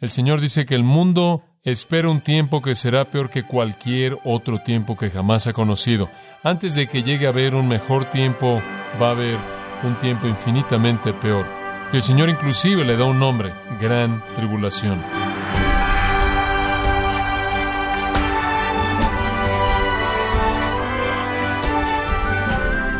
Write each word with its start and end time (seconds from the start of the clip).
El 0.00 0.08
Señor 0.08 0.40
dice 0.40 0.64
que 0.64 0.74
el 0.74 0.82
mundo 0.82 1.44
espera 1.62 2.08
un 2.08 2.22
tiempo 2.22 2.62
que 2.62 2.74
será 2.74 3.10
peor 3.10 3.28
que 3.28 3.42
cualquier 3.42 4.18
otro 4.24 4.62
tiempo 4.62 4.96
que 4.96 5.10
jamás 5.10 5.46
ha 5.46 5.52
conocido. 5.52 6.08
Antes 6.42 6.74
de 6.74 6.86
que 6.86 7.02
llegue 7.02 7.26
a 7.26 7.28
haber 7.28 7.54
un 7.54 7.68
mejor 7.68 8.06
tiempo, 8.06 8.62
va 9.00 9.08
a 9.08 9.10
haber 9.10 9.36
un 9.82 9.94
tiempo 9.96 10.26
infinitamente 10.26 11.12
peor. 11.12 11.44
Y 11.92 11.96
el 11.96 12.02
Señor 12.02 12.30
inclusive 12.30 12.82
le 12.82 12.96
da 12.96 13.04
un 13.04 13.18
nombre, 13.18 13.52
gran 13.78 14.24
tribulación. 14.36 15.02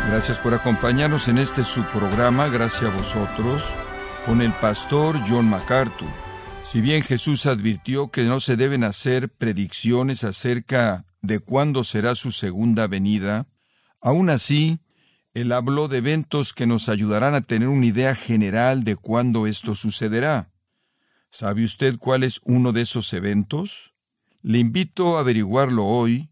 Gracias 0.07 0.37
por 0.37 0.53
acompañarnos 0.53 1.27
en 1.29 1.39
este 1.39 1.63
subprograma, 1.63 2.47
gracias 2.49 2.93
a 2.93 2.95
vosotros, 2.95 3.63
con 4.23 4.43
el 4.43 4.51
pastor 4.53 5.19
John 5.27 5.49
MacArthur. 5.49 6.30
Si 6.71 6.79
bien 6.79 7.03
Jesús 7.03 7.47
advirtió 7.47 8.11
que 8.11 8.23
no 8.23 8.39
se 8.39 8.55
deben 8.55 8.85
hacer 8.85 9.27
predicciones 9.27 10.23
acerca 10.23 11.05
de 11.21 11.39
cuándo 11.39 11.83
será 11.83 12.15
su 12.15 12.31
segunda 12.31 12.87
venida, 12.87 13.49
aún 13.99 14.29
así, 14.29 14.79
él 15.33 15.51
habló 15.51 15.89
de 15.89 15.97
eventos 15.97 16.53
que 16.53 16.67
nos 16.67 16.87
ayudarán 16.87 17.35
a 17.35 17.41
tener 17.41 17.67
una 17.67 17.87
idea 17.87 18.15
general 18.15 18.85
de 18.85 18.95
cuándo 18.95 19.47
esto 19.47 19.75
sucederá. 19.75 20.53
¿Sabe 21.29 21.65
usted 21.65 21.97
cuál 21.99 22.23
es 22.23 22.39
uno 22.45 22.71
de 22.71 22.83
esos 22.83 23.11
eventos? 23.11 23.93
Le 24.41 24.57
invito 24.57 25.17
a 25.17 25.19
averiguarlo 25.19 25.85
hoy 25.85 26.29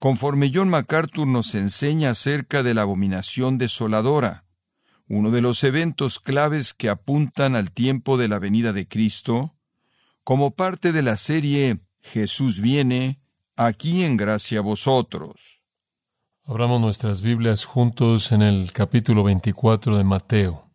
conforme 0.00 0.50
John 0.52 0.68
MacArthur 0.68 1.28
nos 1.28 1.54
enseña 1.54 2.10
acerca 2.10 2.64
de 2.64 2.74
la 2.74 2.82
abominación 2.82 3.56
desoladora, 3.56 4.46
uno 5.06 5.30
de 5.30 5.42
los 5.42 5.62
eventos 5.62 6.18
claves 6.18 6.74
que 6.74 6.88
apuntan 6.88 7.54
al 7.54 7.70
tiempo 7.70 8.16
de 8.16 8.26
la 8.26 8.40
venida 8.40 8.72
de 8.72 8.88
Cristo, 8.88 9.54
como 10.24 10.52
parte 10.52 10.92
de 10.92 11.02
la 11.02 11.16
serie 11.16 11.80
Jesús 12.00 12.60
viene, 12.60 13.20
aquí 13.56 14.04
en 14.04 14.16
gracia 14.16 14.60
a 14.60 14.62
vosotros. 14.62 15.60
Abramos 16.44 16.80
nuestras 16.80 17.22
Biblias 17.22 17.64
juntos 17.64 18.32
en 18.32 18.42
el 18.42 18.72
capítulo 18.72 19.22
24 19.22 19.96
de 19.96 20.04
Mateo. 20.04 20.70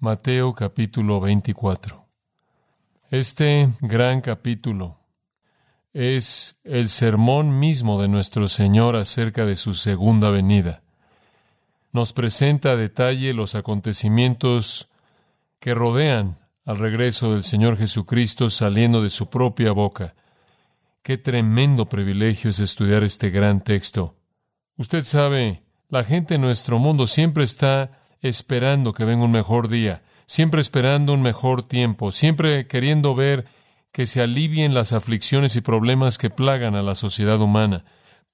Mateo 0.00 0.54
capítulo 0.54 1.20
24. 1.20 2.08
Este 3.10 3.70
gran 3.80 4.20
capítulo 4.20 4.98
es 5.92 6.58
el 6.64 6.88
sermón 6.88 7.58
mismo 7.58 8.00
de 8.00 8.08
nuestro 8.08 8.48
Señor 8.48 8.96
acerca 8.96 9.44
de 9.46 9.56
su 9.56 9.74
segunda 9.74 10.30
venida. 10.30 10.82
Nos 11.92 12.12
presenta 12.12 12.72
a 12.72 12.76
detalle 12.76 13.34
los 13.34 13.54
acontecimientos 13.54 14.88
que 15.60 15.74
rodean 15.74 16.38
al 16.64 16.78
regreso 16.78 17.32
del 17.32 17.42
Señor 17.42 17.76
Jesucristo 17.76 18.48
saliendo 18.48 19.02
de 19.02 19.10
su 19.10 19.28
propia 19.28 19.72
boca. 19.72 20.14
Qué 21.02 21.18
tremendo 21.18 21.88
privilegio 21.88 22.50
es 22.50 22.60
estudiar 22.60 23.02
este 23.02 23.30
gran 23.30 23.62
texto. 23.64 24.16
Usted 24.76 25.04
sabe, 25.04 25.62
la 25.88 26.04
gente 26.04 26.36
en 26.36 26.40
nuestro 26.40 26.78
mundo 26.78 27.06
siempre 27.06 27.42
está 27.44 28.00
esperando 28.20 28.92
que 28.92 29.04
venga 29.04 29.24
un 29.24 29.32
mejor 29.32 29.68
día, 29.68 30.02
siempre 30.26 30.60
esperando 30.60 31.12
un 31.12 31.22
mejor 31.22 31.64
tiempo, 31.64 32.12
siempre 32.12 32.68
queriendo 32.68 33.14
ver 33.14 33.46
que 33.90 34.06
se 34.06 34.22
alivien 34.22 34.72
las 34.72 34.92
aflicciones 34.92 35.56
y 35.56 35.60
problemas 35.60 36.16
que 36.16 36.30
plagan 36.30 36.76
a 36.76 36.82
la 36.82 36.94
sociedad 36.94 37.40
humana. 37.40 37.84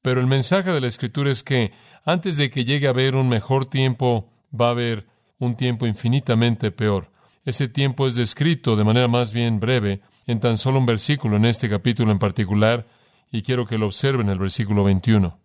Pero 0.03 0.21
el 0.21 0.27
mensaje 0.27 0.71
de 0.71 0.81
la 0.81 0.87
Escritura 0.87 1.31
es 1.31 1.43
que 1.43 1.73
antes 2.05 2.37
de 2.37 2.51
que 2.51 2.65
llegue 2.65 2.87
a 2.87 2.91
haber 2.91 3.17
un 3.17 3.29
mejor 3.29 3.67
tiempo, 3.67 4.31
va 4.55 4.69
a 4.69 4.71
haber 4.71 5.07
un 5.39 5.57
tiempo 5.57 5.87
infinitamente 5.87 6.71
peor. 6.71 7.11
Ese 7.49 7.67
tiempo 7.67 8.07
es 8.07 8.15
descrito 8.15 8.77
de 8.77 8.85
manera 8.85 9.09
más 9.09 9.33
bien 9.33 9.59
breve 9.59 10.03
en 10.27 10.39
tan 10.39 10.59
solo 10.59 10.79
un 10.81 10.85
versículo 10.85 11.39
en 11.39 11.47
este 11.47 11.71
capítulo 11.71 12.13
en 12.13 12.19
particular, 12.19 12.87
y 13.33 13.41
quiero 13.41 13.65
que 13.65 13.79
lo 13.79 13.87
observen 13.87 14.29
el 14.29 14.39
versículo 14.39 14.85
21. 14.85 15.41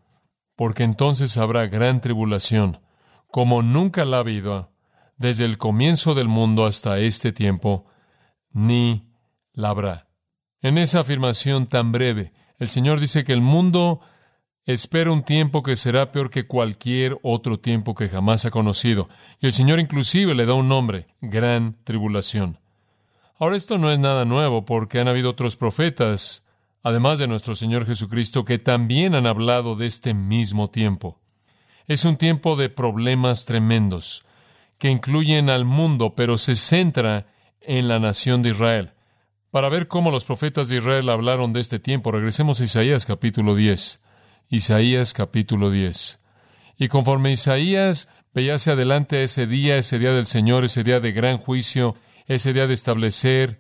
Porque 0.58 0.84
entonces 0.84 1.38
habrá 1.38 1.68
gran 1.68 2.02
tribulación, 2.02 2.82
como 3.28 3.62
nunca 3.62 4.04
la 4.04 4.18
ha 4.18 4.20
habido 4.20 4.74
desde 5.16 5.46
el 5.46 5.58
comienzo 5.58 6.14
del 6.14 6.28
mundo 6.28 6.66
hasta 6.66 7.00
este 7.00 7.32
tiempo, 7.32 7.86
ni 8.52 9.10
la 9.54 10.06
En 10.60 10.78
esa 10.78 11.00
afirmación 11.00 11.68
tan 11.68 11.94
breve, 11.94 12.34
el 12.60 12.68
Señor 12.68 13.00
dice 13.00 13.24
que 13.24 13.32
el 13.32 13.40
mundo 13.40 14.02
espera 14.66 15.12
un 15.12 15.24
tiempo 15.24 15.62
que 15.62 15.76
será 15.76 16.12
peor 16.12 16.30
que 16.30 16.48
cualquier 16.48 17.18
otro 17.22 17.60
tiempo 17.60 17.96
que 17.96 18.10
jamás 18.10 18.46
ha 18.46 18.52
conocido. 18.52 19.10
Y 19.42 19.48
el 19.48 19.54
Señor 19.54 19.80
inclusive 19.80 20.36
le 20.36 20.46
da 20.46 20.54
un 20.54 20.68
nombre, 20.68 21.08
gran 21.22 21.76
tribulación. 21.84 22.60
Ahora 23.38 23.58
esto 23.58 23.78
no 23.78 23.92
es 23.92 24.00
nada 24.00 24.26
nuevo 24.26 24.66
porque 24.66 25.00
han 25.00 25.08
habido 25.08 25.32
otros 25.32 25.58
profetas, 25.58 26.46
además 26.82 27.20
de 27.20 27.28
nuestro 27.28 27.56
Señor 27.56 27.86
Jesucristo, 27.86 28.46
que 28.46 28.60
también 28.60 29.16
han 29.16 29.28
hablado 29.28 29.76
de 29.76 29.86
este 29.86 30.14
mismo 30.14 30.70
tiempo. 30.70 31.20
Es 31.88 32.06
un 32.06 32.16
tiempo 32.16 32.56
de 32.56 32.70
problemas 32.70 33.46
tremendos 33.46 34.26
que 34.78 34.90
incluyen 34.90 35.50
al 35.50 35.66
mundo, 35.66 36.14
pero 36.16 36.38
se 36.38 36.56
centra 36.56 37.28
en 37.60 37.88
la 37.88 38.00
nación 38.00 38.42
de 38.42 38.50
Israel. 38.52 38.92
Para 39.52 39.70
ver 39.70 39.88
cómo 39.88 40.10
los 40.10 40.26
profetas 40.26 40.70
de 40.70 40.78
Israel 40.78 41.10
hablaron 41.10 41.54
de 41.54 41.60
este 41.60 41.80
tiempo, 41.80 42.12
regresemos 42.12 42.60
a 42.60 42.64
Isaías 42.64 43.06
capítulo 43.06 43.56
10. 43.56 44.03
Isaías 44.54 45.14
capítulo 45.16 45.72
10. 45.72 46.20
Y 46.78 46.88
conforme 46.88 47.32
Isaías 47.32 48.08
veía 48.36 48.54
hacia 48.54 48.74
adelante 48.74 49.24
ese 49.24 49.48
día, 49.48 49.80
ese 49.80 49.98
día 49.98 50.12
del 50.14 50.28
Señor, 50.28 50.64
ese 50.64 50.84
día 50.84 51.00
de 51.00 51.12
gran 51.12 51.40
juicio, 51.40 51.96
ese 52.28 52.54
día 52.54 52.68
de 52.68 52.76
establecer 52.76 53.58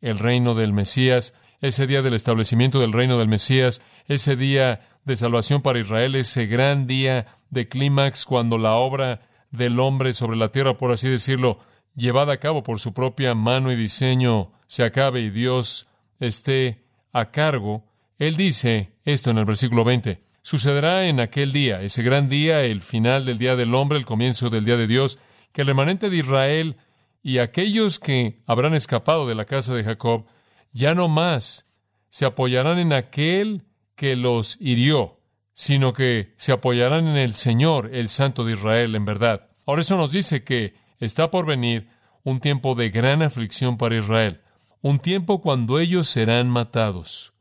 el 0.00 0.20
reino 0.20 0.54
del 0.54 0.72
Mesías, 0.72 1.34
ese 1.60 1.88
día 1.88 2.00
del 2.00 2.14
establecimiento 2.14 2.78
del 2.78 2.92
reino 2.92 3.18
del 3.18 3.26
Mesías, 3.26 3.82
ese 4.06 4.36
día 4.36 4.82
de 5.04 5.16
salvación 5.16 5.62
para 5.62 5.80
Israel, 5.80 6.14
ese 6.14 6.46
gran 6.46 6.86
día 6.86 7.26
de 7.50 7.66
clímax 7.66 8.24
cuando 8.24 8.56
la 8.56 8.76
obra 8.76 9.22
del 9.50 9.80
hombre 9.80 10.12
sobre 10.12 10.36
la 10.36 10.52
tierra, 10.52 10.78
por 10.78 10.92
así 10.92 11.08
decirlo, 11.08 11.58
llevada 11.96 12.34
a 12.34 12.38
cabo 12.38 12.62
por 12.62 12.78
su 12.78 12.94
propia 12.94 13.34
mano 13.34 13.72
y 13.72 13.74
diseño, 13.74 14.52
se 14.68 14.84
acabe 14.84 15.22
y 15.22 15.30
Dios 15.30 15.88
esté 16.20 16.84
a 17.12 17.32
cargo, 17.32 17.84
Él 18.20 18.36
dice 18.36 18.92
esto 19.04 19.32
en 19.32 19.38
el 19.38 19.44
versículo 19.44 19.82
20. 19.82 20.25
Sucederá 20.46 21.08
en 21.08 21.18
aquel 21.18 21.50
día, 21.50 21.82
ese 21.82 22.04
gran 22.04 22.28
día, 22.28 22.62
el 22.62 22.80
final 22.80 23.24
del 23.24 23.36
día 23.36 23.56
del 23.56 23.74
hombre, 23.74 23.98
el 23.98 24.04
comienzo 24.04 24.48
del 24.48 24.64
día 24.64 24.76
de 24.76 24.86
Dios, 24.86 25.18
que 25.50 25.62
el 25.62 25.66
remanente 25.66 26.08
de 26.08 26.18
Israel 26.18 26.76
y 27.20 27.38
aquellos 27.38 27.98
que 27.98 28.44
habrán 28.46 28.72
escapado 28.72 29.26
de 29.26 29.34
la 29.34 29.46
casa 29.46 29.74
de 29.74 29.82
Jacob 29.82 30.26
ya 30.70 30.94
no 30.94 31.08
más 31.08 31.66
se 32.10 32.26
apoyarán 32.26 32.78
en 32.78 32.92
aquel 32.92 33.64
que 33.96 34.14
los 34.14 34.56
hirió, 34.60 35.18
sino 35.52 35.92
que 35.92 36.32
se 36.36 36.52
apoyarán 36.52 37.08
en 37.08 37.16
el 37.16 37.34
Señor, 37.34 37.90
el 37.92 38.08
Santo 38.08 38.44
de 38.44 38.52
Israel, 38.52 38.94
en 38.94 39.04
verdad. 39.04 39.48
Ahora 39.66 39.82
eso 39.82 39.96
nos 39.96 40.12
dice 40.12 40.44
que 40.44 40.74
está 41.00 41.28
por 41.32 41.44
venir 41.44 41.88
un 42.22 42.38
tiempo 42.38 42.76
de 42.76 42.90
gran 42.90 43.20
aflicción 43.20 43.78
para 43.78 43.98
Israel 43.98 44.42
un 44.80 45.00
tiempo 45.00 45.40
cuando 45.40 45.80
ellos 45.80 46.06
serán 46.06 46.48
matados. 46.48 47.32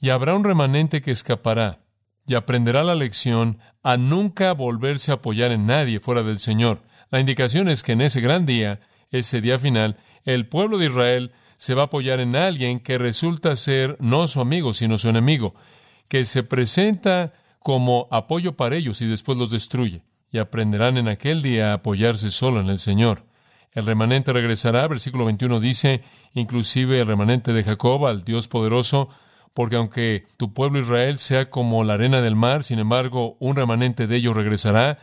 Y 0.00 0.08
habrá 0.08 0.34
un 0.34 0.44
remanente 0.44 1.02
que 1.02 1.10
escapará 1.10 1.83
y 2.26 2.34
aprenderá 2.34 2.82
la 2.82 2.94
lección 2.94 3.58
a 3.82 3.96
nunca 3.96 4.52
volverse 4.52 5.10
a 5.10 5.14
apoyar 5.14 5.52
en 5.52 5.66
nadie 5.66 6.00
fuera 6.00 6.22
del 6.22 6.38
Señor. 6.38 6.82
La 7.10 7.20
indicación 7.20 7.68
es 7.68 7.82
que 7.82 7.92
en 7.92 8.00
ese 8.00 8.20
gran 8.20 8.46
día, 8.46 8.80
ese 9.10 9.40
día 9.40 9.58
final, 9.58 9.96
el 10.24 10.46
pueblo 10.46 10.78
de 10.78 10.86
Israel 10.86 11.32
se 11.56 11.74
va 11.74 11.82
a 11.82 11.86
apoyar 11.86 12.20
en 12.20 12.36
alguien 12.36 12.80
que 12.80 12.98
resulta 12.98 13.54
ser 13.56 13.96
no 14.00 14.26
su 14.26 14.40
amigo, 14.40 14.72
sino 14.72 14.98
su 14.98 15.08
enemigo, 15.08 15.54
que 16.08 16.24
se 16.24 16.42
presenta 16.42 17.32
como 17.58 18.08
apoyo 18.10 18.56
para 18.56 18.76
ellos 18.76 19.00
y 19.00 19.06
después 19.06 19.38
los 19.38 19.50
destruye. 19.50 20.02
Y 20.30 20.38
aprenderán 20.38 20.96
en 20.96 21.08
aquel 21.08 21.42
día 21.42 21.70
a 21.70 21.74
apoyarse 21.74 22.30
solo 22.30 22.60
en 22.60 22.68
el 22.68 22.78
Señor. 22.78 23.24
El 23.72 23.86
remanente 23.86 24.32
regresará, 24.32 24.86
versículo 24.88 25.24
21 25.24 25.60
dice, 25.60 26.02
inclusive 26.32 27.00
el 27.00 27.06
remanente 27.06 27.52
de 27.52 27.64
Jacob 27.64 28.06
al 28.06 28.24
Dios 28.24 28.48
poderoso, 28.48 29.08
porque 29.54 29.76
aunque 29.76 30.26
tu 30.36 30.52
pueblo 30.52 30.80
Israel 30.80 31.16
sea 31.18 31.48
como 31.48 31.84
la 31.84 31.94
arena 31.94 32.20
del 32.20 32.34
mar, 32.34 32.64
sin 32.64 32.80
embargo, 32.80 33.36
un 33.38 33.56
remanente 33.56 34.06
de 34.06 34.16
ellos 34.16 34.36
regresará. 34.36 34.98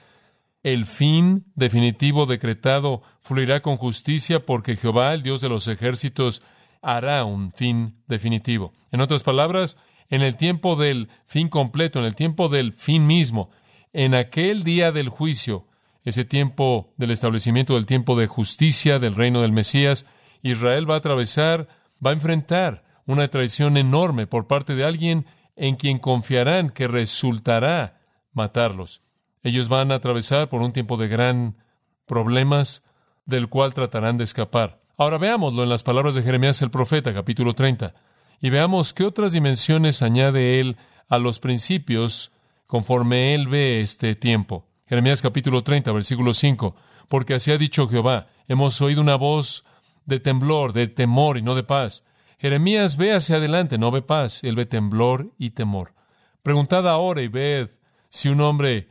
El 0.62 0.86
fin 0.86 1.46
definitivo 1.56 2.26
decretado 2.26 3.02
fluirá 3.22 3.62
con 3.62 3.78
justicia, 3.78 4.46
porque 4.46 4.76
Jehová, 4.76 5.14
el 5.14 5.24
Dios 5.24 5.42
de 5.42 5.50
los 5.50 5.68
ejércitos, 5.68 6.44
hará 6.82 7.24
un 7.24 7.52
fin 7.52 7.96
definitivo. 8.08 8.74
En 8.92 9.00
otras 9.02 9.24
palabras, 9.24 9.78
en 10.10 10.22
el 10.22 10.36
tiempo 10.36 10.76
del 10.76 11.10
fin 11.26 11.48
completo, 11.48 12.00
en 12.00 12.06
el 12.06 12.16
tiempo 12.16 12.50
del 12.50 12.74
fin 12.74 13.08
mismo, 13.08 13.50
en 13.94 14.14
aquel 14.14 14.64
día 14.64 14.92
del 14.92 15.10
juicio, 15.10 15.66
ese 16.04 16.26
tiempo 16.26 16.94
del 16.98 17.12
establecimiento 17.12 17.76
del 17.76 17.86
tiempo 17.86 18.18
de 18.18 18.28
justicia 18.28 19.00
del 19.00 19.16
reino 19.16 19.42
del 19.42 19.54
Mesías, 19.54 20.06
Israel 20.44 20.90
va 20.90 20.96
a 20.96 20.98
atravesar, 20.98 21.70
va 22.06 22.10
a 22.10 22.14
enfrentar 22.14 22.91
una 23.06 23.28
traición 23.28 23.78
enorme 23.78 24.28
por 24.28 24.48
parte 24.48 24.76
de 24.76 24.84
alguien 24.84 25.26
en 25.56 25.76
quien 25.76 26.00
confiarán 26.00 26.70
que 26.70 26.88
resultará 26.88 28.00
matarlos. 28.34 29.02
Ellos 29.44 29.70
van 29.70 29.92
a 29.92 29.96
atravesar 29.96 30.50
por 30.50 30.62
un 30.62 30.72
tiempo 30.72 30.98
de 30.98 31.08
gran 31.08 31.58
problemas 32.06 32.84
del 33.26 33.50
cual 33.50 33.74
tratarán 33.74 34.18
de 34.18 34.24
escapar. 34.24 34.82
Ahora 34.98 35.18
veámoslo 35.18 35.64
en 35.64 35.70
las 35.70 35.84
palabras 35.84 36.16
de 36.16 36.24
Jeremías 36.24 36.62
el 36.62 36.70
profeta, 36.70 37.14
capítulo 37.14 37.54
30, 37.54 37.94
y 38.40 38.50
veamos 38.50 38.94
qué 38.94 39.04
otras 39.04 39.32
dimensiones 39.32 40.02
añade 40.02 40.60
él 40.60 40.78
a 41.10 41.18
los 41.18 41.40
principios 41.40 42.32
conforme 42.68 43.34
él 43.34 43.48
ve 43.48 43.82
este 43.82 44.16
tiempo. 44.16 44.68
Jeremías 44.86 45.22
capítulo 45.22 45.64
30, 45.64 45.92
versículo 45.92 46.34
5, 46.34 46.76
porque 47.08 47.34
así 47.34 47.52
ha 47.52 47.58
dicho 47.58 47.88
Jehová, 47.88 48.28
hemos 48.48 48.82
oído 48.82 49.02
una 49.02 49.16
voz 49.16 49.66
de 50.06 50.20
temblor, 50.20 50.74
de 50.74 50.88
temor 50.88 51.38
y 51.38 51.42
no 51.42 51.56
de 51.56 51.64
paz. 51.64 52.04
Jeremías 52.42 52.98
ve 52.98 53.14
hacia 53.14 53.36
adelante, 53.36 53.78
no 53.78 53.92
ve 53.92 54.02
paz, 54.02 54.44
él 54.44 54.56
ve 54.56 54.66
temblor 54.66 55.32
y 55.38 55.52
temor. 55.52 55.94
Preguntad 56.42 56.90
ahora 56.90 57.22
y 57.22 57.28
ved 57.28 57.70
si 58.10 58.30
un 58.30 58.42
hombre 58.42 58.90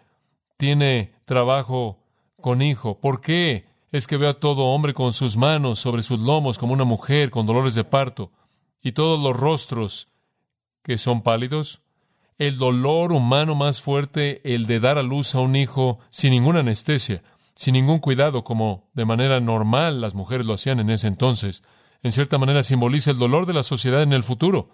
tiene 0.57 1.17
trabajo 1.25 1.99
con 2.41 2.63
hijo. 2.63 3.01
¿Por 3.01 3.21
qué 3.21 3.67
es 3.91 4.07
que 4.07 4.17
veo 4.17 4.31
a 4.31 4.39
todo 4.39 4.67
hombre 4.67 4.95
con 4.95 5.13
sus 5.13 5.37
manos 5.37 5.81
sobre 5.81 6.05
sus 6.05 6.21
lomos 6.21 6.59
como 6.59 6.75
una 6.75 6.85
mujer 6.85 7.31
con 7.31 7.45
dolores 7.45 7.75
de 7.75 7.83
parto 7.83 8.31
y 8.81 8.93
todos 8.93 9.21
los 9.21 9.37
rostros 9.37 10.13
que 10.85 10.97
son 10.97 11.23
pálidos? 11.23 11.83
El 12.39 12.57
dolor 12.57 13.11
humano 13.11 13.57
más 13.57 13.83
fuerte, 13.83 14.43
el 14.55 14.69
de 14.69 14.79
dar 14.79 14.97
a 14.97 15.03
luz 15.03 15.35
a 15.35 15.41
un 15.41 15.57
hijo 15.57 15.99
sin 16.11 16.31
ninguna 16.31 16.61
anestesia, 16.61 17.25
sin 17.57 17.73
ningún 17.73 17.99
cuidado, 17.99 18.45
como 18.45 18.89
de 18.95 19.07
manera 19.07 19.41
normal 19.41 20.01
las 20.01 20.15
mujeres 20.15 20.47
lo 20.47 20.53
hacían 20.55 20.79
en 20.79 20.91
ese 20.91 21.09
entonces, 21.09 21.65
en 22.03 22.13
cierta 22.13 22.39
manera 22.39 22.63
simboliza 22.63 23.11
el 23.11 23.19
dolor 23.19 23.47
de 23.47 23.55
la 23.55 23.63
sociedad 23.63 24.03
en 24.03 24.13
el 24.13 24.23
futuro. 24.23 24.71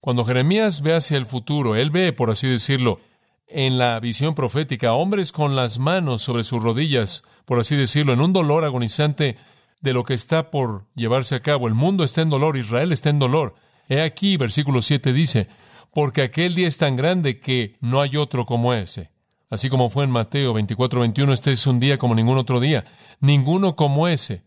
Cuando 0.00 0.24
Jeremías 0.24 0.82
ve 0.82 0.94
hacia 0.94 1.18
el 1.18 1.26
futuro, 1.26 1.76
él 1.76 1.90
ve, 1.90 2.12
por 2.12 2.30
así 2.30 2.48
decirlo, 2.48 3.00
en 3.46 3.78
la 3.78 3.98
visión 4.00 4.34
profética, 4.34 4.94
hombres 4.94 5.32
con 5.32 5.56
las 5.56 5.78
manos 5.78 6.22
sobre 6.22 6.44
sus 6.44 6.62
rodillas, 6.62 7.24
por 7.44 7.58
así 7.58 7.76
decirlo, 7.76 8.12
en 8.12 8.20
un 8.20 8.32
dolor 8.32 8.64
agonizante 8.64 9.36
de 9.80 9.92
lo 9.92 10.04
que 10.04 10.14
está 10.14 10.50
por 10.50 10.86
llevarse 10.94 11.34
a 11.34 11.42
cabo. 11.42 11.66
El 11.66 11.74
mundo 11.74 12.04
está 12.04 12.22
en 12.22 12.30
dolor, 12.30 12.56
Israel 12.56 12.92
está 12.92 13.10
en 13.10 13.18
dolor. 13.18 13.54
He 13.88 14.00
aquí, 14.02 14.36
versículo 14.36 14.82
7 14.82 15.12
dice, 15.12 15.48
porque 15.92 16.22
aquel 16.22 16.54
día 16.54 16.68
es 16.68 16.78
tan 16.78 16.96
grande 16.96 17.40
que 17.40 17.76
no 17.80 18.00
hay 18.00 18.16
otro 18.16 18.46
como 18.46 18.72
ese. 18.72 19.10
Así 19.50 19.68
como 19.68 19.90
fue 19.90 20.04
en 20.04 20.10
Mateo 20.10 20.52
24, 20.54 21.00
21, 21.00 21.32
este 21.32 21.50
es 21.50 21.66
un 21.66 21.80
día 21.80 21.98
como 21.98 22.14
ningún 22.14 22.38
otro 22.38 22.60
día, 22.60 22.84
ninguno 23.20 23.74
como 23.74 24.06
ese. 24.06 24.44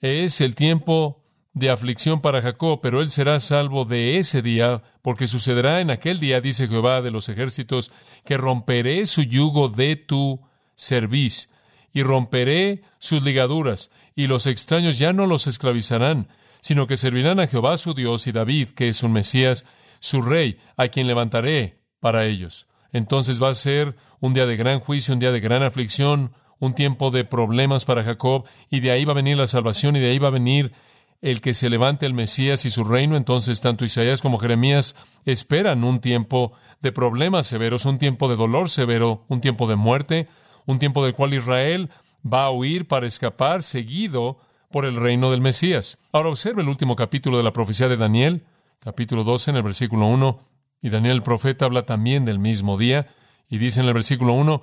Es 0.00 0.40
el 0.40 0.54
tiempo 0.54 1.19
de 1.52 1.70
aflicción 1.70 2.20
para 2.20 2.42
Jacob, 2.42 2.80
pero 2.80 3.00
él 3.00 3.10
será 3.10 3.40
salvo 3.40 3.84
de 3.84 4.18
ese 4.18 4.42
día, 4.42 4.82
porque 5.02 5.26
sucederá 5.26 5.80
en 5.80 5.90
aquel 5.90 6.20
día, 6.20 6.40
dice 6.40 6.68
Jehová 6.68 7.02
de 7.02 7.10
los 7.10 7.28
ejércitos, 7.28 7.90
que 8.24 8.36
romperé 8.36 9.06
su 9.06 9.22
yugo 9.22 9.68
de 9.68 9.96
tu 9.96 10.40
cerviz, 10.76 11.50
y 11.92 12.02
romperé 12.02 12.82
sus 12.98 13.22
ligaduras, 13.24 13.90
y 14.14 14.28
los 14.28 14.46
extraños 14.46 14.98
ya 14.98 15.12
no 15.12 15.26
los 15.26 15.46
esclavizarán, 15.46 16.28
sino 16.60 16.86
que 16.86 16.96
servirán 16.96 17.40
a 17.40 17.46
Jehová 17.46 17.76
su 17.78 17.94
Dios 17.94 18.26
y 18.26 18.32
David, 18.32 18.70
que 18.70 18.88
es 18.88 19.02
un 19.02 19.12
Mesías, 19.12 19.64
su 19.98 20.22
rey, 20.22 20.58
a 20.76 20.88
quien 20.88 21.06
levantaré 21.06 21.80
para 22.00 22.26
ellos. 22.26 22.68
Entonces 22.92 23.42
va 23.42 23.50
a 23.50 23.54
ser 23.54 23.96
un 24.20 24.34
día 24.34 24.46
de 24.46 24.56
gran 24.56 24.80
juicio, 24.80 25.14
un 25.14 25.20
día 25.20 25.32
de 25.32 25.40
gran 25.40 25.62
aflicción, 25.62 26.32
un 26.58 26.74
tiempo 26.74 27.10
de 27.10 27.24
problemas 27.24 27.84
para 27.84 28.04
Jacob, 28.04 28.44
y 28.70 28.80
de 28.80 28.90
ahí 28.90 29.04
va 29.04 29.12
a 29.12 29.16
venir 29.16 29.36
la 29.36 29.46
salvación, 29.46 29.96
y 29.96 30.00
de 30.00 30.10
ahí 30.10 30.18
va 30.18 30.28
a 30.28 30.32
venir 30.32 30.72
el 31.22 31.40
que 31.40 31.54
se 31.54 31.68
levante 31.68 32.06
el 32.06 32.14
Mesías 32.14 32.64
y 32.64 32.70
su 32.70 32.84
reino, 32.84 33.16
entonces 33.16 33.60
tanto 33.60 33.84
Isaías 33.84 34.22
como 34.22 34.38
Jeremías 34.38 34.96
esperan 35.26 35.84
un 35.84 36.00
tiempo 36.00 36.52
de 36.80 36.92
problemas 36.92 37.46
severos, 37.46 37.84
un 37.84 37.98
tiempo 37.98 38.28
de 38.28 38.36
dolor 38.36 38.70
severo, 38.70 39.24
un 39.28 39.40
tiempo 39.40 39.66
de 39.68 39.76
muerte, 39.76 40.28
un 40.66 40.78
tiempo 40.78 41.04
del 41.04 41.14
cual 41.14 41.34
Israel 41.34 41.90
va 42.24 42.44
a 42.44 42.50
huir 42.50 42.86
para 42.86 43.06
escapar 43.06 43.62
seguido 43.62 44.38
por 44.70 44.84
el 44.84 44.96
reino 44.96 45.30
del 45.30 45.40
Mesías. 45.40 45.98
Ahora 46.12 46.30
observe 46.30 46.62
el 46.62 46.68
último 46.68 46.96
capítulo 46.96 47.36
de 47.36 47.42
la 47.42 47.52
profecía 47.52 47.88
de 47.88 47.96
Daniel, 47.96 48.44
capítulo 48.78 49.24
12 49.24 49.50
en 49.50 49.56
el 49.56 49.62
versículo 49.62 50.06
1, 50.06 50.40
y 50.82 50.88
Daniel 50.88 51.16
el 51.16 51.22
profeta 51.22 51.66
habla 51.66 51.82
también 51.82 52.24
del 52.24 52.38
mismo 52.38 52.78
día, 52.78 53.08
y 53.48 53.58
dice 53.58 53.80
en 53.80 53.86
el 53.86 53.94
versículo 53.94 54.32
1, 54.34 54.62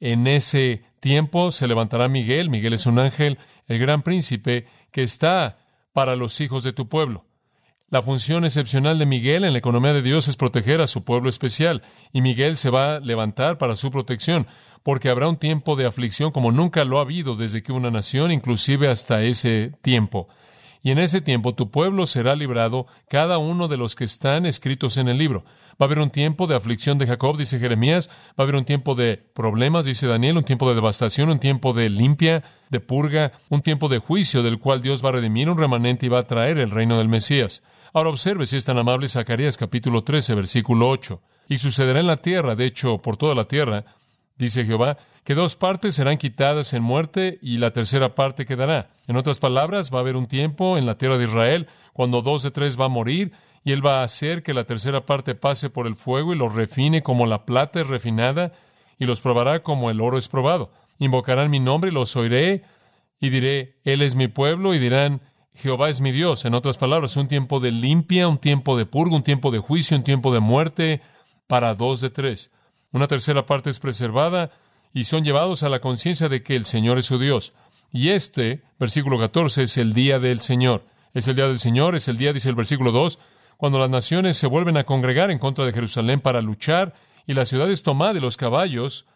en 0.00 0.26
ese 0.26 0.84
tiempo 1.00 1.50
se 1.50 1.66
levantará 1.66 2.08
Miguel, 2.08 2.50
Miguel 2.50 2.72
es 2.72 2.86
un 2.86 2.98
ángel, 2.98 3.38
el 3.66 3.78
gran 3.78 4.02
príncipe, 4.02 4.66
que 4.92 5.02
está 5.02 5.58
para 5.98 6.14
los 6.14 6.40
hijos 6.40 6.62
de 6.62 6.72
tu 6.72 6.88
pueblo. 6.88 7.24
La 7.88 8.02
función 8.02 8.44
excepcional 8.44 9.00
de 9.00 9.04
Miguel 9.04 9.42
en 9.42 9.52
la 9.52 9.58
economía 9.58 9.92
de 9.92 10.00
Dios 10.00 10.28
es 10.28 10.36
proteger 10.36 10.80
a 10.80 10.86
su 10.86 11.02
pueblo 11.02 11.28
especial, 11.28 11.82
y 12.12 12.22
Miguel 12.22 12.56
se 12.56 12.70
va 12.70 12.94
a 12.94 13.00
levantar 13.00 13.58
para 13.58 13.74
su 13.74 13.90
protección, 13.90 14.46
porque 14.84 15.08
habrá 15.08 15.26
un 15.26 15.38
tiempo 15.38 15.74
de 15.74 15.86
aflicción 15.86 16.30
como 16.30 16.52
nunca 16.52 16.84
lo 16.84 16.98
ha 16.98 17.00
habido 17.00 17.34
desde 17.34 17.64
que 17.64 17.72
una 17.72 17.90
nación, 17.90 18.30
inclusive 18.30 18.86
hasta 18.86 19.24
ese 19.24 19.72
tiempo. 19.82 20.28
Y 20.82 20.90
en 20.90 20.98
ese 20.98 21.20
tiempo 21.20 21.54
tu 21.54 21.70
pueblo 21.70 22.06
será 22.06 22.36
librado, 22.36 22.86
cada 23.08 23.38
uno 23.38 23.68
de 23.68 23.76
los 23.76 23.96
que 23.96 24.04
están 24.04 24.46
escritos 24.46 24.96
en 24.96 25.08
el 25.08 25.18
libro. 25.18 25.44
Va 25.80 25.84
a 25.84 25.86
haber 25.86 26.00
un 26.00 26.10
tiempo 26.10 26.46
de 26.46 26.56
aflicción 26.56 26.98
de 26.98 27.06
Jacob, 27.06 27.36
dice 27.36 27.58
Jeremías. 27.58 28.08
Va 28.30 28.34
a 28.38 28.42
haber 28.42 28.56
un 28.56 28.64
tiempo 28.64 28.94
de 28.94 29.16
problemas, 29.16 29.84
dice 29.84 30.06
Daniel, 30.06 30.36
un 30.36 30.44
tiempo 30.44 30.68
de 30.68 30.74
devastación, 30.74 31.30
un 31.30 31.38
tiempo 31.38 31.72
de 31.72 31.88
limpia, 31.88 32.42
de 32.68 32.80
purga, 32.80 33.32
un 33.48 33.62
tiempo 33.62 33.88
de 33.88 33.98
juicio 33.98 34.42
del 34.42 34.58
cual 34.58 34.82
Dios 34.82 35.04
va 35.04 35.10
a 35.10 35.12
redimir 35.12 35.48
un 35.48 35.58
remanente 35.58 36.06
y 36.06 36.08
va 36.08 36.20
a 36.20 36.26
traer 36.26 36.58
el 36.58 36.70
reino 36.70 36.98
del 36.98 37.08
Mesías. 37.08 37.62
Ahora 37.92 38.10
observe 38.10 38.44
si 38.46 38.56
es 38.56 38.64
tan 38.64 38.78
amable 38.78 39.08
Zacarías 39.08 39.56
capítulo 39.56 40.02
13, 40.02 40.34
versículo 40.34 40.88
8. 40.88 41.20
Y 41.48 41.58
sucederá 41.58 42.00
en 42.00 42.06
la 42.06 42.18
tierra, 42.18 42.56
de 42.56 42.66
hecho, 42.66 42.98
por 42.98 43.16
toda 43.16 43.34
la 43.34 43.44
tierra, 43.44 43.84
dice 44.36 44.64
Jehová, 44.64 44.98
que 45.28 45.34
dos 45.34 45.56
partes 45.56 45.94
serán 45.94 46.16
quitadas 46.16 46.72
en 46.72 46.82
muerte 46.82 47.38
y 47.42 47.58
la 47.58 47.70
tercera 47.70 48.14
parte 48.14 48.46
quedará. 48.46 48.92
En 49.06 49.18
otras 49.18 49.38
palabras, 49.38 49.92
va 49.92 49.98
a 49.98 50.00
haber 50.00 50.16
un 50.16 50.26
tiempo 50.26 50.78
en 50.78 50.86
la 50.86 50.96
tierra 50.96 51.18
de 51.18 51.26
Israel 51.26 51.66
cuando 51.92 52.22
dos 52.22 52.42
de 52.42 52.50
tres 52.50 52.80
va 52.80 52.86
a 52.86 52.88
morir 52.88 53.32
y 53.62 53.72
Él 53.72 53.84
va 53.84 54.00
a 54.00 54.04
hacer 54.04 54.42
que 54.42 54.54
la 54.54 54.64
tercera 54.64 55.04
parte 55.04 55.34
pase 55.34 55.68
por 55.68 55.86
el 55.86 55.96
fuego 55.96 56.32
y 56.32 56.38
los 56.38 56.54
refine 56.54 57.02
como 57.02 57.26
la 57.26 57.44
plata 57.44 57.82
es 57.82 57.88
refinada, 57.88 58.52
y 58.98 59.04
los 59.04 59.20
probará 59.20 59.62
como 59.62 59.90
el 59.90 60.00
oro 60.00 60.16
es 60.16 60.30
probado. 60.30 60.72
Invocarán 60.98 61.50
mi 61.50 61.60
nombre 61.60 61.90
y 61.90 61.92
los 61.92 62.16
oiré, 62.16 62.62
y 63.20 63.28
diré, 63.28 63.76
Él 63.84 64.00
es 64.00 64.14
mi 64.14 64.28
pueblo, 64.28 64.72
y 64.72 64.78
dirán, 64.78 65.20
Jehová 65.52 65.90
es 65.90 66.00
mi 66.00 66.10
Dios. 66.10 66.46
En 66.46 66.54
otras 66.54 66.78
palabras, 66.78 67.18
un 67.18 67.28
tiempo 67.28 67.60
de 67.60 67.70
limpia, 67.70 68.28
un 68.28 68.38
tiempo 68.38 68.78
de 68.78 68.86
purga, 68.86 69.14
un 69.14 69.24
tiempo 69.24 69.50
de 69.50 69.58
juicio, 69.58 69.94
un 69.94 70.04
tiempo 70.04 70.32
de 70.32 70.40
muerte 70.40 71.02
para 71.46 71.74
dos 71.74 72.00
de 72.00 72.08
tres. 72.08 72.50
Una 72.92 73.08
tercera 73.08 73.44
parte 73.44 73.68
es 73.68 73.78
preservada 73.78 74.52
y 74.92 75.04
son 75.04 75.24
llevados 75.24 75.62
a 75.62 75.68
la 75.68 75.80
conciencia 75.80 76.28
de 76.28 76.42
que 76.42 76.56
el 76.56 76.64
Señor 76.64 76.98
es 76.98 77.06
su 77.06 77.18
Dios. 77.18 77.54
Y 77.92 78.10
este, 78.10 78.62
versículo 78.78 79.18
14, 79.18 79.62
es 79.64 79.78
el 79.78 79.92
día 79.92 80.18
del 80.18 80.40
Señor. 80.40 80.84
Es 81.14 81.26
el 81.28 81.36
día 81.36 81.48
del 81.48 81.58
Señor, 81.58 81.94
es 81.94 82.08
el 82.08 82.18
día, 82.18 82.32
dice 82.32 82.48
el 82.48 82.54
versículo 82.54 82.92
2, 82.92 83.18
cuando 83.56 83.78
las 83.78 83.90
naciones 83.90 84.36
se 84.36 84.46
vuelven 84.46 84.76
a 84.76 84.84
congregar 84.84 85.30
en 85.30 85.38
contra 85.38 85.66
de 85.66 85.72
Jerusalén 85.72 86.20
para 86.20 86.42
luchar 86.42 86.94
y 87.26 87.34
la 87.34 87.44
ciudad 87.44 87.70
es 87.70 87.82
tomada 87.82 88.16
y 88.16 88.20
los 88.20 88.36
caballos 88.36 89.06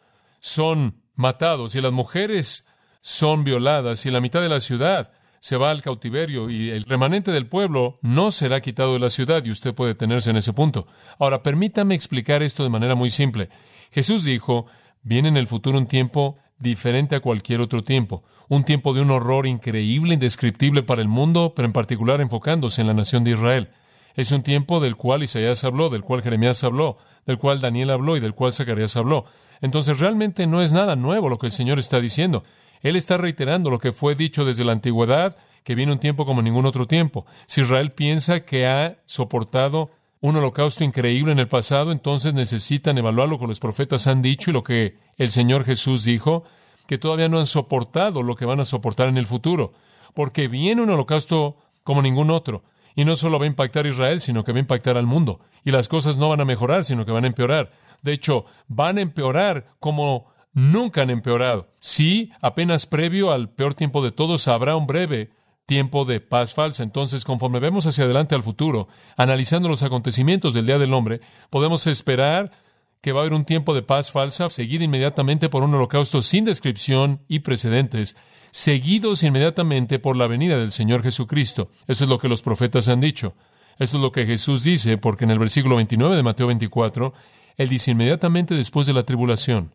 son 0.40 0.96
matados 1.14 1.75
y 1.75 1.80
las 1.80 1.92
mujeres 1.92 2.66
son 3.00 3.44
violadas 3.44 4.04
y 4.06 4.11
la 4.11 4.20
mitad 4.20 4.40
de 4.40 4.49
la 4.49 4.61
ciudad 4.61 5.12
se 5.38 5.56
va 5.56 5.70
al 5.70 5.82
cautiverio 5.82 6.50
y 6.50 6.70
el 6.70 6.85
remanente 6.85 7.32
del 7.32 7.46
pueblo 7.46 7.99
no 8.00 8.30
será 8.30 8.61
quitado 8.61 8.92
de 8.94 9.00
la 9.00 9.11
ciudad 9.11 9.44
y 9.44 9.50
usted 9.50 9.75
puede 9.75 9.94
tenerse 9.94 10.30
en 10.30 10.37
ese 10.37 10.52
punto. 10.52 10.87
Ahora, 11.18 11.42
permítame 11.42 11.96
explicar 11.96 12.44
esto 12.44 12.62
de 12.62 12.68
manera 12.70 12.94
muy 12.94 13.11
simple. 13.11 13.49
Jesús 13.90 14.25
dijo, 14.25 14.66
viene 15.02 15.28
en 15.28 15.37
el 15.37 15.47
futuro 15.47 15.78
un 15.78 15.87
tiempo 15.87 16.37
diferente 16.59 17.16
a 17.16 17.21
cualquier 17.21 17.61
otro 17.61 17.82
tiempo, 17.82 18.23
un 18.49 18.64
tiempo 18.64 18.94
de 18.94 19.00
un 19.00 19.11
horror 19.11 19.47
increíble, 19.47 20.14
indescriptible 20.14 20.82
para 20.82 21.02
el 21.02 21.09
mundo, 21.09 21.52
pero 21.54 21.66
en 21.66 21.73
particular 21.73 22.21
enfocándose 22.21 22.80
en 22.80 22.87
la 22.87 22.94
nación 22.94 23.25
de 23.25 23.32
Israel. 23.32 23.71
Es 24.14 24.30
un 24.30 24.42
tiempo 24.42 24.80
del 24.80 24.97
cual 24.97 25.23
Isaías 25.23 25.64
habló, 25.64 25.88
del 25.88 26.02
cual 26.02 26.23
Jeremías 26.23 26.62
habló, 26.64 26.99
del 27.26 27.38
cual 27.38 27.61
Daniel 27.61 27.90
habló 27.90 28.16
y 28.16 28.21
del 28.21 28.35
cual 28.35 28.52
Zacarías 28.52 28.97
habló. 28.97 29.25
Entonces 29.61 29.99
realmente 29.99 30.47
no 30.47 30.61
es 30.61 30.73
nada 30.73 30.97
nuevo 30.97 31.28
lo 31.28 31.38
que 31.38 31.47
el 31.47 31.52
Señor 31.52 31.78
está 31.78 32.00
diciendo. 32.00 32.44
Él 32.82 32.97
está 32.97 33.16
reiterando 33.16 33.71
lo 33.71 33.78
que 33.78 33.92
fue 33.92 34.14
dicho 34.14 34.44
desde 34.44 34.64
la 34.64 34.73
antigüedad, 34.73 35.37
que 35.64 35.75
viene 35.75 35.92
un 35.92 35.99
tiempo 35.99 36.26
como 36.26 36.42
ningún 36.42 36.66
otro 36.66 36.87
tiempo. 36.87 37.26
Si 37.47 37.62
Israel 37.62 37.92
piensa 37.92 38.40
que 38.40 38.66
ha 38.66 38.99
soportado 39.04 39.90
un 40.22 40.36
holocausto 40.36 40.84
increíble 40.84 41.32
en 41.32 41.40
el 41.40 41.48
pasado, 41.48 41.90
entonces 41.90 42.32
necesitan 42.32 42.96
evaluar 42.96 43.28
lo 43.28 43.40
que 43.40 43.48
los 43.48 43.58
profetas 43.58 44.06
han 44.06 44.22
dicho 44.22 44.50
y 44.50 44.52
lo 44.52 44.62
que 44.62 44.96
el 45.18 45.32
Señor 45.32 45.64
Jesús 45.64 46.04
dijo, 46.04 46.44
que 46.86 46.96
todavía 46.96 47.28
no 47.28 47.40
han 47.40 47.46
soportado 47.46 48.22
lo 48.22 48.36
que 48.36 48.46
van 48.46 48.60
a 48.60 48.64
soportar 48.64 49.08
en 49.08 49.18
el 49.18 49.26
futuro, 49.26 49.72
porque 50.14 50.46
viene 50.46 50.80
un 50.80 50.90
holocausto 50.90 51.56
como 51.82 52.02
ningún 52.02 52.30
otro. 52.30 52.62
Y 52.94 53.04
no 53.04 53.16
solo 53.16 53.40
va 53.40 53.46
a 53.46 53.48
impactar 53.48 53.84
a 53.84 53.88
Israel, 53.88 54.20
sino 54.20 54.44
que 54.44 54.52
va 54.52 54.58
a 54.58 54.60
impactar 54.60 54.96
al 54.96 55.06
mundo. 55.06 55.40
Y 55.64 55.72
las 55.72 55.88
cosas 55.88 56.16
no 56.16 56.28
van 56.28 56.40
a 56.40 56.44
mejorar, 56.44 56.84
sino 56.84 57.04
que 57.04 57.12
van 57.12 57.24
a 57.24 57.28
empeorar. 57.28 57.72
De 58.02 58.12
hecho, 58.12 58.44
van 58.68 58.98
a 58.98 59.00
empeorar 59.00 59.66
como 59.80 60.26
nunca 60.52 61.02
han 61.02 61.10
empeorado. 61.10 61.68
Sí, 61.80 62.30
apenas 62.40 62.86
previo 62.86 63.32
al 63.32 63.48
peor 63.48 63.74
tiempo 63.74 64.04
de 64.04 64.12
todos 64.12 64.46
habrá 64.46 64.76
un 64.76 64.86
breve 64.86 65.30
tiempo 65.72 66.04
de 66.04 66.20
paz 66.20 66.52
falsa. 66.52 66.82
Entonces, 66.82 67.24
conforme 67.24 67.58
vemos 67.58 67.86
hacia 67.86 68.04
adelante 68.04 68.34
al 68.34 68.42
futuro, 68.42 68.88
analizando 69.16 69.70
los 69.70 69.82
acontecimientos 69.82 70.52
del 70.52 70.66
Día 70.66 70.78
del 70.78 70.92
Hombre, 70.92 71.22
podemos 71.48 71.86
esperar 71.86 72.52
que 73.00 73.12
va 73.12 73.20
a 73.20 73.22
haber 73.22 73.32
un 73.32 73.46
tiempo 73.46 73.72
de 73.72 73.80
paz 73.80 74.12
falsa, 74.12 74.50
seguido 74.50 74.84
inmediatamente 74.84 75.48
por 75.48 75.62
un 75.62 75.74
holocausto 75.74 76.20
sin 76.20 76.44
descripción 76.44 77.22
y 77.26 77.38
precedentes, 77.38 78.16
seguidos 78.50 79.22
inmediatamente 79.22 79.98
por 79.98 80.14
la 80.14 80.26
venida 80.26 80.58
del 80.58 80.72
Señor 80.72 81.02
Jesucristo. 81.02 81.70
Eso 81.86 82.04
es 82.04 82.10
lo 82.10 82.18
que 82.18 82.28
los 82.28 82.42
profetas 82.42 82.88
han 82.88 83.00
dicho. 83.00 83.34
Eso 83.78 83.96
es 83.96 84.02
lo 84.02 84.12
que 84.12 84.26
Jesús 84.26 84.64
dice, 84.64 84.98
porque 84.98 85.24
en 85.24 85.30
el 85.30 85.38
versículo 85.38 85.76
29 85.76 86.16
de 86.16 86.22
Mateo 86.22 86.48
24, 86.48 87.14
Él 87.56 87.68
dice 87.70 87.92
inmediatamente 87.92 88.54
después 88.54 88.86
de 88.86 88.92
la 88.92 89.04
tribulación. 89.04 89.74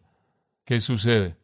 ¿Qué 0.64 0.80
sucede? 0.80 1.38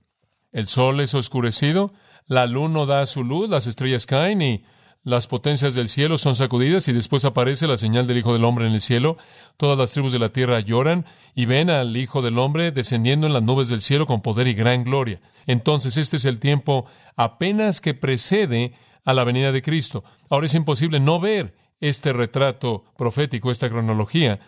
El 0.51 0.67
sol 0.67 0.99
es 0.99 1.15
oscurecido, 1.15 1.91
la 2.27 2.45
luna 2.47 2.73
no 2.73 2.85
da 2.85 3.05
su 3.05 3.23
luz, 3.23 3.49
las 3.49 3.67
estrellas 3.67 4.05
caen 4.05 4.41
y 4.41 4.63
las 5.03 5.27
potencias 5.27 5.75
del 5.75 5.89
cielo 5.89 6.17
son 6.17 6.33
sacudidas 6.33 6.87
y 6.87 6.93
después 6.93 7.25
aparece 7.25 7.67
la 7.67 7.75
señal 7.77 8.07
del 8.07 8.19
Hijo 8.19 8.31
del 8.31 8.45
Hombre 8.45 8.67
en 8.67 8.73
el 8.73 8.79
cielo. 8.79 9.17
Todas 9.57 9.77
las 9.77 9.91
tribus 9.91 10.13
de 10.13 10.19
la 10.19 10.29
tierra 10.29 10.61
lloran 10.61 11.05
y 11.35 11.45
ven 11.45 11.69
al 11.69 11.97
Hijo 11.97 12.21
del 12.21 12.39
Hombre 12.39 12.71
descendiendo 12.71 13.27
en 13.27 13.33
las 13.33 13.43
nubes 13.43 13.67
del 13.67 13.81
cielo 13.81 14.07
con 14.07 14.21
poder 14.21 14.47
y 14.47 14.53
gran 14.53 14.85
gloria. 14.85 15.19
Entonces 15.45 15.97
este 15.97 16.15
es 16.15 16.23
el 16.23 16.39
tiempo 16.39 16.85
apenas 17.17 17.81
que 17.81 17.93
precede 17.93 18.73
a 19.03 19.13
la 19.13 19.25
venida 19.25 19.51
de 19.51 19.61
Cristo. 19.61 20.05
Ahora 20.29 20.45
es 20.45 20.53
imposible 20.53 21.01
no 21.01 21.19
ver 21.19 21.53
este 21.81 22.13
retrato 22.13 22.85
profético, 22.97 23.51
esta 23.51 23.69
cronología, 23.69 24.39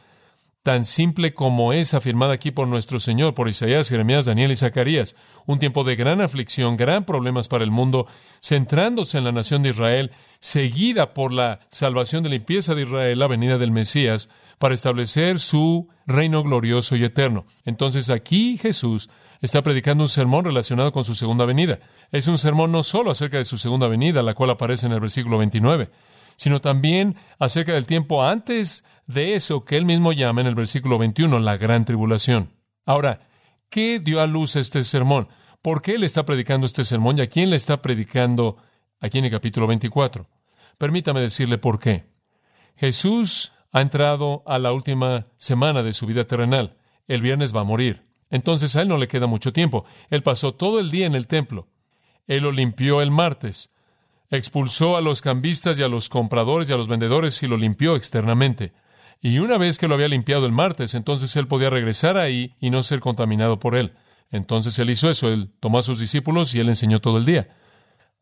tan 0.65 0.83
simple 0.83 1.35
como 1.35 1.73
es 1.73 1.93
afirmada 1.93 2.33
aquí 2.33 2.49
por 2.49 2.67
nuestro 2.67 2.99
Señor, 2.99 3.35
por 3.35 3.47
Isaías, 3.47 3.87
Jeremías, 3.87 4.25
Daniel 4.25 4.49
y 4.49 4.55
Zacarías. 4.55 5.15
Un 5.45 5.59
tiempo 5.59 5.83
de 5.83 5.95
gran 5.95 6.21
aflicción, 6.21 6.75
gran 6.75 7.05
problemas 7.05 7.47
para 7.47 7.63
el 7.63 7.69
mundo, 7.69 8.07
centrándose 8.41 9.19
en 9.19 9.25
la 9.25 9.31
nación 9.31 9.61
de 9.61 9.69
Israel, 9.69 10.09
seguida 10.39 11.13
por 11.13 11.31
la 11.31 11.59
salvación 11.69 12.23
de 12.23 12.29
limpieza 12.29 12.73
de 12.73 12.81
Israel, 12.81 13.19
la 13.19 13.27
venida 13.27 13.59
del 13.59 13.69
Mesías, 13.69 14.27
para 14.57 14.73
establecer 14.73 15.39
su 15.39 15.87
reino 16.07 16.41
glorioso 16.41 16.95
y 16.95 17.03
eterno. 17.03 17.45
Entonces 17.63 18.09
aquí 18.09 18.57
Jesús 18.57 19.11
está 19.41 19.61
predicando 19.61 20.05
un 20.05 20.09
sermón 20.09 20.45
relacionado 20.45 20.91
con 20.91 21.05
su 21.05 21.13
segunda 21.13 21.45
venida. 21.45 21.77
Es 22.11 22.27
un 22.27 22.39
sermón 22.39 22.71
no 22.71 22.81
solo 22.81 23.11
acerca 23.11 23.37
de 23.37 23.45
su 23.45 23.59
segunda 23.59 23.87
venida, 23.87 24.23
la 24.23 24.33
cual 24.33 24.49
aparece 24.49 24.87
en 24.87 24.93
el 24.93 24.99
versículo 24.99 25.37
29, 25.37 25.91
sino 26.35 26.61
también 26.61 27.15
acerca 27.39 27.73
del 27.73 27.85
tiempo 27.85 28.23
antes 28.23 28.83
de 29.07 29.35
eso 29.35 29.65
que 29.65 29.77
él 29.77 29.85
mismo 29.85 30.13
llama 30.13 30.41
en 30.41 30.47
el 30.47 30.55
versículo 30.55 30.97
21 30.97 31.39
la 31.39 31.57
gran 31.57 31.85
tribulación. 31.85 32.51
Ahora, 32.85 33.27
¿qué 33.69 33.99
dio 33.99 34.21
a 34.21 34.27
luz 34.27 34.55
este 34.55 34.83
sermón? 34.83 35.27
¿Por 35.61 35.81
qué 35.81 35.93
él 35.95 36.03
está 36.03 36.25
predicando 36.25 36.65
este 36.65 36.83
sermón 36.83 37.17
y 37.17 37.21
a 37.21 37.27
quién 37.27 37.49
le 37.49 37.55
está 37.55 37.81
predicando 37.81 38.57
aquí 38.99 39.17
en 39.17 39.25
el 39.25 39.31
capítulo 39.31 39.67
24? 39.67 40.27
Permítame 40.77 41.21
decirle 41.21 41.57
por 41.57 41.79
qué. 41.79 42.05
Jesús 42.75 43.53
ha 43.71 43.81
entrado 43.81 44.43
a 44.45 44.59
la 44.59 44.71
última 44.73 45.27
semana 45.37 45.83
de 45.83 45.93
su 45.93 46.05
vida 46.05 46.25
terrenal. 46.25 46.77
El 47.07 47.21
viernes 47.21 47.55
va 47.55 47.61
a 47.61 47.65
morir. 47.65 48.05
Entonces 48.29 48.75
a 48.75 48.81
él 48.81 48.87
no 48.87 48.97
le 48.97 49.07
queda 49.07 49.27
mucho 49.27 49.53
tiempo. 49.53 49.85
Él 50.09 50.23
pasó 50.23 50.53
todo 50.53 50.79
el 50.79 50.91
día 50.91 51.05
en 51.05 51.15
el 51.15 51.27
templo. 51.27 51.67
Él 52.27 52.43
lo 52.43 52.51
limpió 52.51 53.01
el 53.01 53.11
martes. 53.11 53.71
Expulsó 54.29 54.97
a 54.97 55.01
los 55.01 55.21
cambistas 55.21 55.77
y 55.77 55.83
a 55.83 55.87
los 55.87 56.09
compradores 56.09 56.69
y 56.69 56.73
a 56.73 56.77
los 56.77 56.87
vendedores 56.87 57.41
y 57.43 57.47
lo 57.47 57.57
limpió 57.57 57.95
externamente. 57.95 58.73
Y 59.21 59.39
una 59.39 59.57
vez 59.57 59.77
que 59.77 59.87
lo 59.87 59.95
había 59.95 60.07
limpiado 60.07 60.45
el 60.45 60.51
martes, 60.51 60.93
entonces 60.93 61.35
él 61.35 61.47
podía 61.47 61.69
regresar 61.69 62.17
ahí 62.17 62.55
y 62.59 62.69
no 62.69 62.83
ser 62.83 62.99
contaminado 62.99 63.59
por 63.59 63.75
él. 63.75 63.93
Entonces 64.31 64.77
él 64.79 64.89
hizo 64.89 65.09
eso, 65.09 65.29
él 65.29 65.51
tomó 65.59 65.79
a 65.79 65.83
sus 65.83 65.99
discípulos 65.99 66.53
y 66.53 66.59
él 66.59 66.69
enseñó 66.69 66.99
todo 66.99 67.17
el 67.17 67.25
día. 67.25 67.49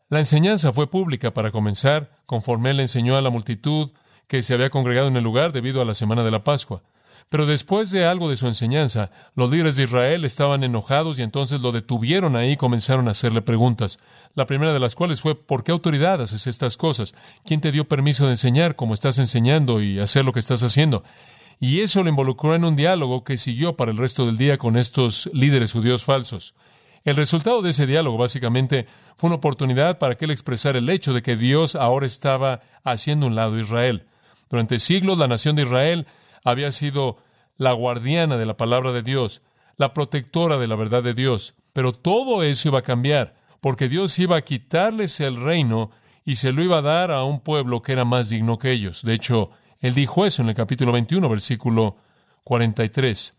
La 0.09 0.19
enseñanza 0.19 0.71
fue 0.73 0.89
pública 0.89 1.33
para 1.33 1.51
comenzar, 1.51 2.19
conforme 2.25 2.71
él 2.71 2.79
enseñó 2.79 3.17
a 3.17 3.21
la 3.21 3.29
multitud 3.29 3.91
que 4.27 4.43
se 4.43 4.53
había 4.53 4.69
congregado 4.69 5.07
en 5.07 5.17
el 5.17 5.23
lugar 5.23 5.51
debido 5.53 5.81
a 5.81 5.85
la 5.85 5.93
semana 5.93 6.23
de 6.23 6.31
la 6.31 6.43
Pascua. 6.43 6.83
Pero 7.29 7.45
después 7.45 7.89
de 7.91 8.05
algo 8.05 8.29
de 8.29 8.35
su 8.35 8.47
enseñanza, 8.47 9.09
los 9.35 9.49
líderes 9.49 9.75
de 9.75 9.83
Israel 9.83 10.25
estaban 10.25 10.63
enojados 10.63 11.17
y 11.17 11.23
entonces 11.23 11.61
lo 11.61 11.71
detuvieron 11.71 12.35
ahí 12.35 12.51
y 12.51 12.57
comenzaron 12.57 13.07
a 13.07 13.11
hacerle 13.11 13.41
preguntas. 13.41 13.99
La 14.35 14.45
primera 14.45 14.73
de 14.73 14.79
las 14.79 14.95
cuales 14.95 15.21
fue 15.21 15.35
¿por 15.35 15.63
qué 15.63 15.71
autoridad 15.71 16.21
haces 16.21 16.47
estas 16.47 16.77
cosas? 16.77 17.15
¿Quién 17.45 17.61
te 17.61 17.71
dio 17.71 17.87
permiso 17.87 18.25
de 18.25 18.31
enseñar 18.31 18.75
como 18.75 18.93
estás 18.93 19.17
enseñando 19.19 19.81
y 19.81 19.99
hacer 19.99 20.25
lo 20.25 20.33
que 20.33 20.39
estás 20.39 20.63
haciendo? 20.63 21.03
Y 21.59 21.81
eso 21.81 22.03
lo 22.03 22.09
involucró 22.09 22.55
en 22.55 22.65
un 22.65 22.75
diálogo 22.75 23.23
que 23.23 23.37
siguió 23.37 23.77
para 23.77 23.91
el 23.91 23.97
resto 23.97 24.25
del 24.25 24.37
día 24.37 24.57
con 24.57 24.77
estos 24.77 25.29
líderes 25.33 25.71
judíos 25.71 26.03
falsos. 26.03 26.55
El 27.05 27.15
resultado 27.15 27.61
de 27.61 27.71
ese 27.71 27.85
diálogo 27.85 28.17
básicamente 28.17 28.85
fue 29.17 29.27
una 29.27 29.35
oportunidad 29.35 29.97
para 29.97 30.15
que 30.15 30.25
él 30.25 30.31
expresara 30.31 30.79
el 30.79 30.89
hecho 30.89 31.13
de 31.13 31.21
que 31.21 31.35
Dios 31.35 31.75
ahora 31.75 32.05
estaba 32.05 32.61
haciendo 32.83 33.27
un 33.27 33.35
lado 33.35 33.59
Israel. 33.59 34.05
Durante 34.49 34.79
siglos 34.79 35.17
la 35.17 35.27
nación 35.27 35.55
de 35.55 35.63
Israel 35.63 36.07
había 36.43 36.71
sido 36.71 37.17
la 37.57 37.73
guardiana 37.73 38.37
de 38.37 38.45
la 38.45 38.57
palabra 38.57 38.91
de 38.91 39.01
Dios, 39.01 39.41
la 39.77 39.93
protectora 39.93 40.57
de 40.57 40.67
la 40.67 40.75
verdad 40.75 41.03
de 41.03 41.13
Dios. 41.13 41.55
Pero 41.73 41.93
todo 41.93 42.43
eso 42.43 42.69
iba 42.69 42.79
a 42.79 42.83
cambiar, 42.83 43.35
porque 43.61 43.89
Dios 43.89 44.17
iba 44.19 44.35
a 44.35 44.41
quitarles 44.41 45.19
el 45.19 45.41
reino 45.41 45.91
y 46.25 46.35
se 46.37 46.51
lo 46.51 46.63
iba 46.63 46.77
a 46.77 46.81
dar 46.81 47.11
a 47.11 47.23
un 47.23 47.41
pueblo 47.41 47.81
que 47.81 47.93
era 47.93 48.05
más 48.05 48.29
digno 48.29 48.57
que 48.57 48.71
ellos. 48.71 49.03
De 49.03 49.13
hecho, 49.13 49.51
él 49.79 49.93
dijo 49.93 50.25
eso 50.25 50.41
en 50.41 50.49
el 50.49 50.55
capítulo 50.55 50.91
21, 50.91 51.27
versículo 51.27 51.97
43, 52.43 53.35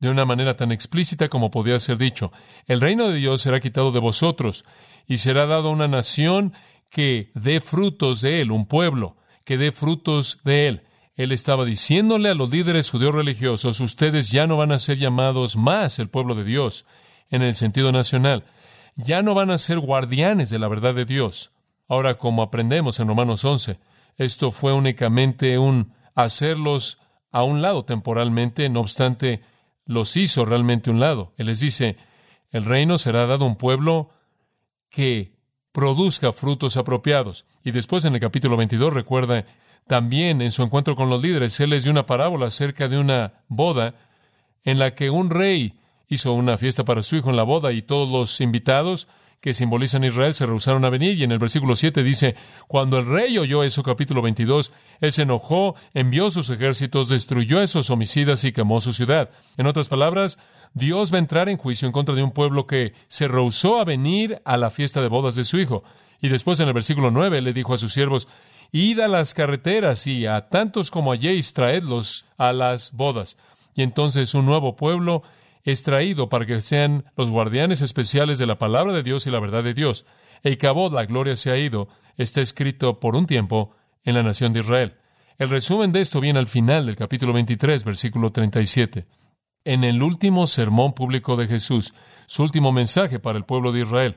de 0.00 0.10
una 0.10 0.24
manera 0.24 0.56
tan 0.56 0.72
explícita 0.72 1.28
como 1.28 1.50
podía 1.50 1.78
ser 1.78 1.98
dicho. 1.98 2.32
El 2.66 2.80
reino 2.80 3.08
de 3.08 3.16
Dios 3.16 3.42
será 3.42 3.60
quitado 3.60 3.92
de 3.92 4.00
vosotros 4.00 4.64
y 5.06 5.18
será 5.18 5.46
dado 5.46 5.68
a 5.68 5.72
una 5.72 5.88
nación 5.88 6.52
que 6.90 7.30
dé 7.34 7.60
frutos 7.60 8.20
de 8.20 8.40
él, 8.40 8.50
un 8.50 8.66
pueblo 8.66 9.16
que 9.44 9.58
dé 9.58 9.70
frutos 9.70 10.40
de 10.44 10.68
él. 10.68 10.82
Él 11.16 11.32
estaba 11.32 11.64
diciéndole 11.64 12.28
a 12.28 12.34
los 12.34 12.50
líderes 12.50 12.90
judíos 12.90 13.14
religiosos, 13.14 13.80
ustedes 13.80 14.30
ya 14.30 14.46
no 14.46 14.56
van 14.56 14.70
a 14.70 14.78
ser 14.78 14.98
llamados 14.98 15.56
más 15.56 15.98
el 15.98 16.08
pueblo 16.08 16.34
de 16.34 16.44
Dios 16.44 16.84
en 17.30 17.42
el 17.42 17.54
sentido 17.54 17.90
nacional, 17.90 18.44
ya 18.96 19.22
no 19.22 19.34
van 19.34 19.50
a 19.50 19.58
ser 19.58 19.78
guardianes 19.78 20.50
de 20.50 20.58
la 20.58 20.68
verdad 20.68 20.94
de 20.94 21.06
Dios. 21.06 21.52
Ahora, 21.88 22.18
como 22.18 22.42
aprendemos 22.42 23.00
en 23.00 23.08
Romanos 23.08 23.44
11, 23.44 23.78
esto 24.18 24.50
fue 24.50 24.72
únicamente 24.72 25.58
un 25.58 25.92
hacerlos 26.14 26.98
a 27.30 27.42
un 27.42 27.62
lado 27.62 27.84
temporalmente, 27.84 28.68
no 28.68 28.80
obstante, 28.80 29.42
los 29.84 30.16
hizo 30.16 30.44
realmente 30.44 30.90
un 30.90 31.00
lado. 31.00 31.32
Él 31.36 31.46
les 31.46 31.60
dice, 31.60 31.96
el 32.50 32.64
reino 32.64 32.98
será 32.98 33.26
dado 33.26 33.44
a 33.44 33.48
un 33.48 33.56
pueblo 33.56 34.10
que 34.90 35.36
produzca 35.72 36.32
frutos 36.32 36.76
apropiados. 36.76 37.44
Y 37.62 37.70
después 37.70 38.04
en 38.04 38.14
el 38.14 38.20
capítulo 38.20 38.56
22 38.56 38.92
recuerda 38.92 39.44
también 39.86 40.42
en 40.42 40.50
su 40.50 40.62
encuentro 40.62 40.96
con 40.96 41.08
los 41.08 41.22
líderes, 41.22 41.58
él 41.60 41.70
les 41.70 41.84
dio 41.84 41.92
una 41.92 42.06
parábola 42.06 42.46
acerca 42.46 42.88
de 42.88 42.98
una 42.98 43.34
boda 43.48 43.94
en 44.64 44.78
la 44.78 44.94
que 44.94 45.10
un 45.10 45.30
rey 45.30 45.74
hizo 46.08 46.32
una 46.32 46.58
fiesta 46.58 46.84
para 46.84 47.02
su 47.02 47.16
hijo 47.16 47.30
en 47.30 47.36
la 47.36 47.42
boda 47.42 47.72
y 47.72 47.82
todos 47.82 48.10
los 48.10 48.40
invitados 48.40 49.08
que 49.40 49.54
simbolizan 49.54 50.02
Israel 50.02 50.34
se 50.34 50.46
rehusaron 50.46 50.84
a 50.84 50.90
venir. 50.90 51.16
Y 51.16 51.22
en 51.22 51.30
el 51.30 51.38
versículo 51.38 51.76
7 51.76 52.02
dice, 52.02 52.34
cuando 52.66 52.98
el 52.98 53.06
rey 53.06 53.38
oyó 53.38 53.62
eso, 53.62 53.82
capítulo 53.82 54.22
22, 54.22 54.72
él 55.00 55.12
se 55.12 55.22
enojó, 55.22 55.76
envió 55.94 56.30
sus 56.30 56.50
ejércitos, 56.50 57.08
destruyó 57.08 57.60
a 57.60 57.62
esos 57.62 57.90
homicidas 57.90 58.44
y 58.44 58.52
quemó 58.52 58.80
su 58.80 58.92
ciudad. 58.92 59.30
En 59.56 59.66
otras 59.66 59.88
palabras, 59.88 60.38
Dios 60.74 61.12
va 61.12 61.16
a 61.16 61.20
entrar 61.20 61.48
en 61.48 61.58
juicio 61.58 61.86
en 61.86 61.92
contra 61.92 62.14
de 62.14 62.22
un 62.22 62.32
pueblo 62.32 62.66
que 62.66 62.92
se 63.08 63.28
rehusó 63.28 63.78
a 63.78 63.84
venir 63.84 64.40
a 64.44 64.56
la 64.56 64.70
fiesta 64.70 65.00
de 65.00 65.08
bodas 65.08 65.36
de 65.36 65.44
su 65.44 65.58
hijo. 65.58 65.84
Y 66.20 66.28
después 66.28 66.58
en 66.60 66.68
el 66.68 66.74
versículo 66.74 67.10
9 67.10 67.40
le 67.40 67.52
dijo 67.52 67.74
a 67.74 67.78
sus 67.78 67.92
siervos, 67.92 68.26
id 68.72 69.00
a 69.00 69.08
las 69.08 69.34
carreteras 69.34 70.06
y 70.06 70.26
a 70.26 70.48
tantos 70.48 70.90
como 70.90 71.12
halléis 71.12 71.52
traedlos 71.52 72.26
a 72.36 72.52
las 72.52 72.92
bodas. 72.92 73.36
Y 73.74 73.82
entonces 73.82 74.34
un 74.34 74.46
nuevo 74.46 74.76
pueblo 74.76 75.22
es 75.64 75.82
traído 75.82 76.28
para 76.28 76.46
que 76.46 76.60
sean 76.60 77.04
los 77.16 77.28
guardianes 77.28 77.82
especiales 77.82 78.38
de 78.38 78.46
la 78.46 78.58
palabra 78.58 78.92
de 78.92 79.02
Dios 79.02 79.26
y 79.26 79.30
la 79.30 79.40
verdad 79.40 79.64
de 79.64 79.74
Dios. 79.74 80.06
El 80.42 80.58
cabot, 80.58 80.92
la 80.92 81.06
gloria 81.06 81.36
se 81.36 81.50
ha 81.50 81.58
ido, 81.58 81.88
está 82.16 82.40
escrito 82.40 83.00
por 83.00 83.16
un 83.16 83.26
tiempo 83.26 83.74
en 84.04 84.14
la 84.14 84.22
nación 84.22 84.52
de 84.52 84.60
Israel. 84.60 84.94
El 85.38 85.50
resumen 85.50 85.92
de 85.92 86.00
esto 86.00 86.20
viene 86.20 86.38
al 86.38 86.46
final 86.46 86.86
del 86.86 86.96
capítulo 86.96 87.32
23, 87.32 87.84
versículo 87.84 88.32
37. 88.32 89.06
En 89.64 89.84
el 89.84 90.02
último 90.02 90.46
sermón 90.46 90.94
público 90.94 91.36
de 91.36 91.46
Jesús, 91.46 91.92
su 92.26 92.42
último 92.42 92.72
mensaje 92.72 93.18
para 93.18 93.36
el 93.36 93.44
pueblo 93.44 93.72
de 93.72 93.80
Israel, 93.80 94.16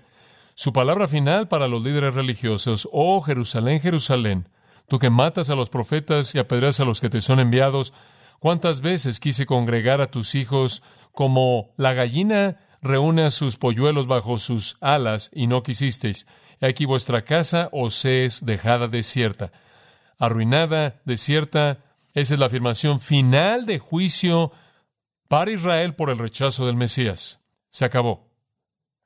su 0.60 0.74
palabra 0.74 1.08
final 1.08 1.48
para 1.48 1.70
los 1.70 1.82
líderes 1.82 2.16
religiosos, 2.16 2.90
oh 2.92 3.22
Jerusalén, 3.22 3.80
Jerusalén, 3.80 4.50
tú 4.90 5.00
que 5.00 5.10
matas 5.10 5.50
a 5.50 5.56
los 5.56 5.70
profetas 5.70 6.36
y 6.36 6.40
apedreas 6.40 6.82
a 6.82 6.84
los 6.84 7.00
que 7.00 7.10
te 7.10 7.22
son 7.22 7.40
enviados, 7.40 7.94
cuántas 8.40 8.82
veces 8.82 9.22
quise 9.22 9.46
congregar 9.46 10.02
a 10.02 10.12
tus 10.12 10.36
hijos 10.36 10.84
como 11.14 11.74
la 11.78 11.94
gallina 11.94 12.58
reúne 12.82 13.24
a 13.24 13.30
sus 13.30 13.56
polluelos 13.56 14.06
bajo 14.06 14.38
sus 14.38 14.76
alas 14.82 15.32
y 15.34 15.48
no 15.48 15.64
quisisteis. 15.64 16.28
Aquí 16.60 16.84
vuestra 16.84 17.24
casa 17.24 17.70
os 17.72 18.04
es 18.04 18.46
dejada 18.46 18.90
desierta, 18.90 19.54
arruinada, 20.18 21.00
desierta. 21.06 21.86
Esa 22.14 22.34
es 22.34 22.40
la 22.42 22.48
afirmación 22.48 23.00
final 23.00 23.66
de 23.66 23.80
juicio 23.80 24.52
para 25.30 25.52
Israel 25.52 25.96
por 25.96 26.10
el 26.10 26.18
rechazo 26.18 26.66
del 26.66 26.76
Mesías. 26.76 27.40
Se 27.70 27.86
acabó. 27.86 28.28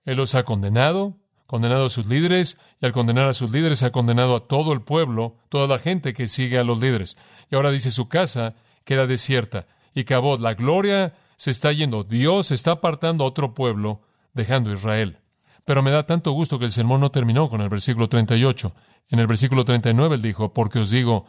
Él 0.04 0.18
los 0.18 0.34
ha 0.34 0.46
condenado, 0.46 1.20
condenado 1.54 1.86
a 1.86 1.90
sus 1.92 2.08
líderes, 2.08 2.58
y 2.82 2.86
al 2.88 2.94
condenar 2.94 3.28
a 3.28 3.34
sus 3.36 3.52
líderes 3.52 3.84
ha 3.84 3.92
condenado 3.92 4.36
a 4.36 4.48
todo 4.48 4.74
el 4.74 4.82
pueblo, 4.82 5.36
toda 5.50 5.68
la 5.68 5.78
gente 5.78 6.16
que 6.16 6.26
sigue 6.26 6.58
a 6.58 6.64
los 6.64 6.80
líderes. 6.80 7.16
Y 7.52 7.56
ahora 7.56 7.70
dice 7.70 7.92
su 7.92 8.10
casa 8.10 8.56
queda 8.86 9.06
desierta. 9.06 9.68
Y 9.94 10.06
Cabot, 10.06 10.40
la 10.40 10.56
gloria 10.56 11.14
se 11.36 11.52
está 11.52 11.72
yendo. 11.72 12.06
Dios 12.06 12.50
está 12.50 12.72
apartando 12.72 13.24
a 13.24 13.28
otro 13.28 13.54
pueblo, 13.54 14.02
dejando 14.34 14.74
Israel. 14.74 15.20
Pero 15.64 15.84
me 15.84 15.92
da 15.92 16.08
tanto 16.08 16.32
gusto 16.32 16.58
que 16.58 16.66
el 16.66 16.72
sermón 16.72 17.02
no 17.02 17.12
terminó 17.12 17.48
con 17.50 17.62
el 17.62 17.70
versículo 17.70 18.10
38. 18.10 18.74
En 19.10 19.20
el 19.20 19.28
versículo 19.28 19.64
39 19.64 20.16
él 20.16 20.24
dijo, 20.24 20.56
porque 20.56 20.80
os 20.80 20.90
digo, 20.90 21.28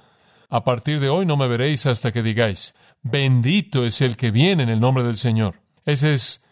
a 0.49 0.64
partir 0.64 1.00
de 1.00 1.11
hoy 1.11 1.26
no 1.26 1.37
me 1.37 1.49
veréis 1.49 1.85
hasta 1.85 2.12
que 2.12 2.23
digáis, 2.23 2.75
bendito 3.02 3.85
es 3.85 4.00
el 4.00 4.16
que 4.16 4.31
viene 4.31 4.62
en 4.62 4.71
el 4.71 4.81
nombre 4.81 5.04
del 5.04 5.19
Señor. 5.19 5.61
Esa 5.85 6.09
es 6.09 6.43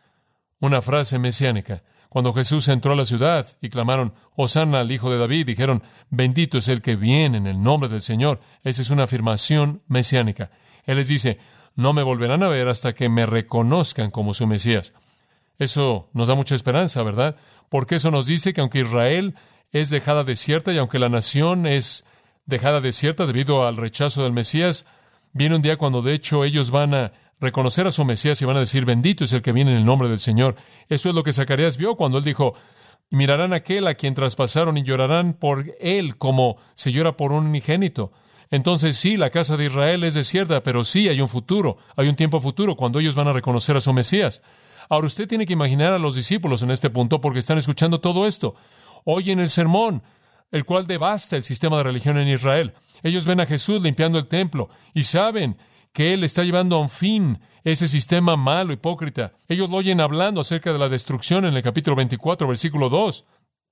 una 0.60 0.82
frase 0.82 1.18
mesiánica. 1.18 1.82
Cuando 2.12 2.34
Jesús 2.34 2.68
entró 2.68 2.92
a 2.92 2.96
la 2.96 3.06
ciudad 3.06 3.56
y 3.62 3.70
clamaron, 3.70 4.12
Hosanna 4.36 4.80
al 4.80 4.92
Hijo 4.92 5.10
de 5.10 5.16
David, 5.16 5.46
dijeron, 5.46 5.82
bendito 6.10 6.58
es 6.58 6.68
el 6.68 6.82
que 6.82 6.94
viene 6.94 7.38
en 7.38 7.46
el 7.46 7.62
nombre 7.62 7.88
del 7.88 8.02
Señor. 8.02 8.38
Esa 8.64 8.82
es 8.82 8.90
una 8.90 9.04
afirmación 9.04 9.80
mesiánica. 9.88 10.50
Él 10.84 10.98
les 10.98 11.08
dice, 11.08 11.38
no 11.74 11.94
me 11.94 12.02
volverán 12.02 12.42
a 12.42 12.48
ver 12.48 12.68
hasta 12.68 12.92
que 12.92 13.08
me 13.08 13.24
reconozcan 13.24 14.10
como 14.10 14.34
su 14.34 14.46
Mesías. 14.46 14.92
Eso 15.58 16.10
nos 16.12 16.28
da 16.28 16.34
mucha 16.34 16.54
esperanza, 16.54 17.02
¿verdad? 17.02 17.36
Porque 17.70 17.94
eso 17.94 18.10
nos 18.10 18.26
dice 18.26 18.52
que 18.52 18.60
aunque 18.60 18.80
Israel 18.80 19.34
es 19.70 19.88
dejada 19.88 20.22
desierta 20.22 20.70
y 20.74 20.76
aunque 20.76 20.98
la 20.98 21.08
nación 21.08 21.66
es 21.66 22.04
dejada 22.44 22.82
desierta 22.82 23.24
debido 23.24 23.66
al 23.66 23.78
rechazo 23.78 24.22
del 24.24 24.34
Mesías, 24.34 24.84
viene 25.32 25.56
un 25.56 25.62
día 25.62 25.78
cuando 25.78 26.02
de 26.02 26.12
hecho 26.12 26.44
ellos 26.44 26.70
van 26.70 26.92
a 26.92 27.12
reconocer 27.42 27.86
a 27.86 27.92
su 27.92 28.04
Mesías 28.04 28.40
y 28.40 28.44
van 28.44 28.56
a 28.56 28.60
decir, 28.60 28.84
bendito 28.84 29.24
es 29.24 29.32
el 29.32 29.42
que 29.42 29.52
viene 29.52 29.72
en 29.72 29.76
el 29.76 29.84
nombre 29.84 30.08
del 30.08 30.20
Señor. 30.20 30.54
Eso 30.88 31.08
es 31.08 31.14
lo 31.14 31.24
que 31.24 31.32
Zacarías 31.32 31.76
vio 31.76 31.96
cuando 31.96 32.18
él 32.18 32.24
dijo, 32.24 32.54
mirarán 33.10 33.52
a 33.52 33.56
aquel 33.56 33.86
a 33.88 33.94
quien 33.94 34.14
traspasaron 34.14 34.78
y 34.78 34.84
llorarán 34.84 35.34
por 35.34 35.74
él 35.80 36.16
como 36.16 36.56
se 36.74 36.92
llora 36.92 37.16
por 37.16 37.32
un 37.32 37.46
unigénito. 37.46 38.12
Entonces 38.50 38.96
sí, 38.96 39.16
la 39.16 39.30
casa 39.30 39.56
de 39.56 39.66
Israel 39.66 40.04
es 40.04 40.14
desierta, 40.14 40.62
pero 40.62 40.84
sí 40.84 41.08
hay 41.08 41.20
un 41.20 41.28
futuro, 41.28 41.78
hay 41.96 42.08
un 42.08 42.16
tiempo 42.16 42.40
futuro 42.40 42.76
cuando 42.76 43.00
ellos 43.00 43.16
van 43.16 43.28
a 43.28 43.32
reconocer 43.32 43.76
a 43.76 43.80
su 43.80 43.92
Mesías. 43.92 44.40
Ahora 44.88 45.06
usted 45.06 45.26
tiene 45.26 45.46
que 45.46 45.54
imaginar 45.54 45.92
a 45.92 45.98
los 45.98 46.14
discípulos 46.14 46.62
en 46.62 46.70
este 46.70 46.90
punto 46.90 47.20
porque 47.20 47.40
están 47.40 47.58
escuchando 47.58 48.00
todo 48.00 48.26
esto. 48.26 48.54
Oyen 49.04 49.40
el 49.40 49.50
sermón, 49.50 50.02
el 50.52 50.64
cual 50.64 50.86
devasta 50.86 51.36
el 51.36 51.42
sistema 51.42 51.78
de 51.78 51.84
religión 51.84 52.18
en 52.18 52.28
Israel. 52.28 52.74
Ellos 53.02 53.26
ven 53.26 53.40
a 53.40 53.46
Jesús 53.46 53.82
limpiando 53.82 54.18
el 54.18 54.28
templo 54.28 54.68
y 54.94 55.02
saben 55.02 55.56
que 55.92 56.14
Él 56.14 56.24
está 56.24 56.44
llevando 56.44 56.76
a 56.76 56.80
un 56.80 56.88
fin 56.88 57.40
ese 57.64 57.86
sistema 57.86 58.36
malo, 58.36 58.72
hipócrita. 58.72 59.32
Ellos 59.48 59.70
lo 59.70 59.76
oyen 59.76 60.00
hablando 60.00 60.40
acerca 60.40 60.72
de 60.72 60.78
la 60.78 60.88
destrucción 60.88 61.44
en 61.44 61.54
el 61.54 61.62
capítulo 61.62 61.96
24, 61.96 62.48
versículo 62.48 62.88
2, 62.88 63.24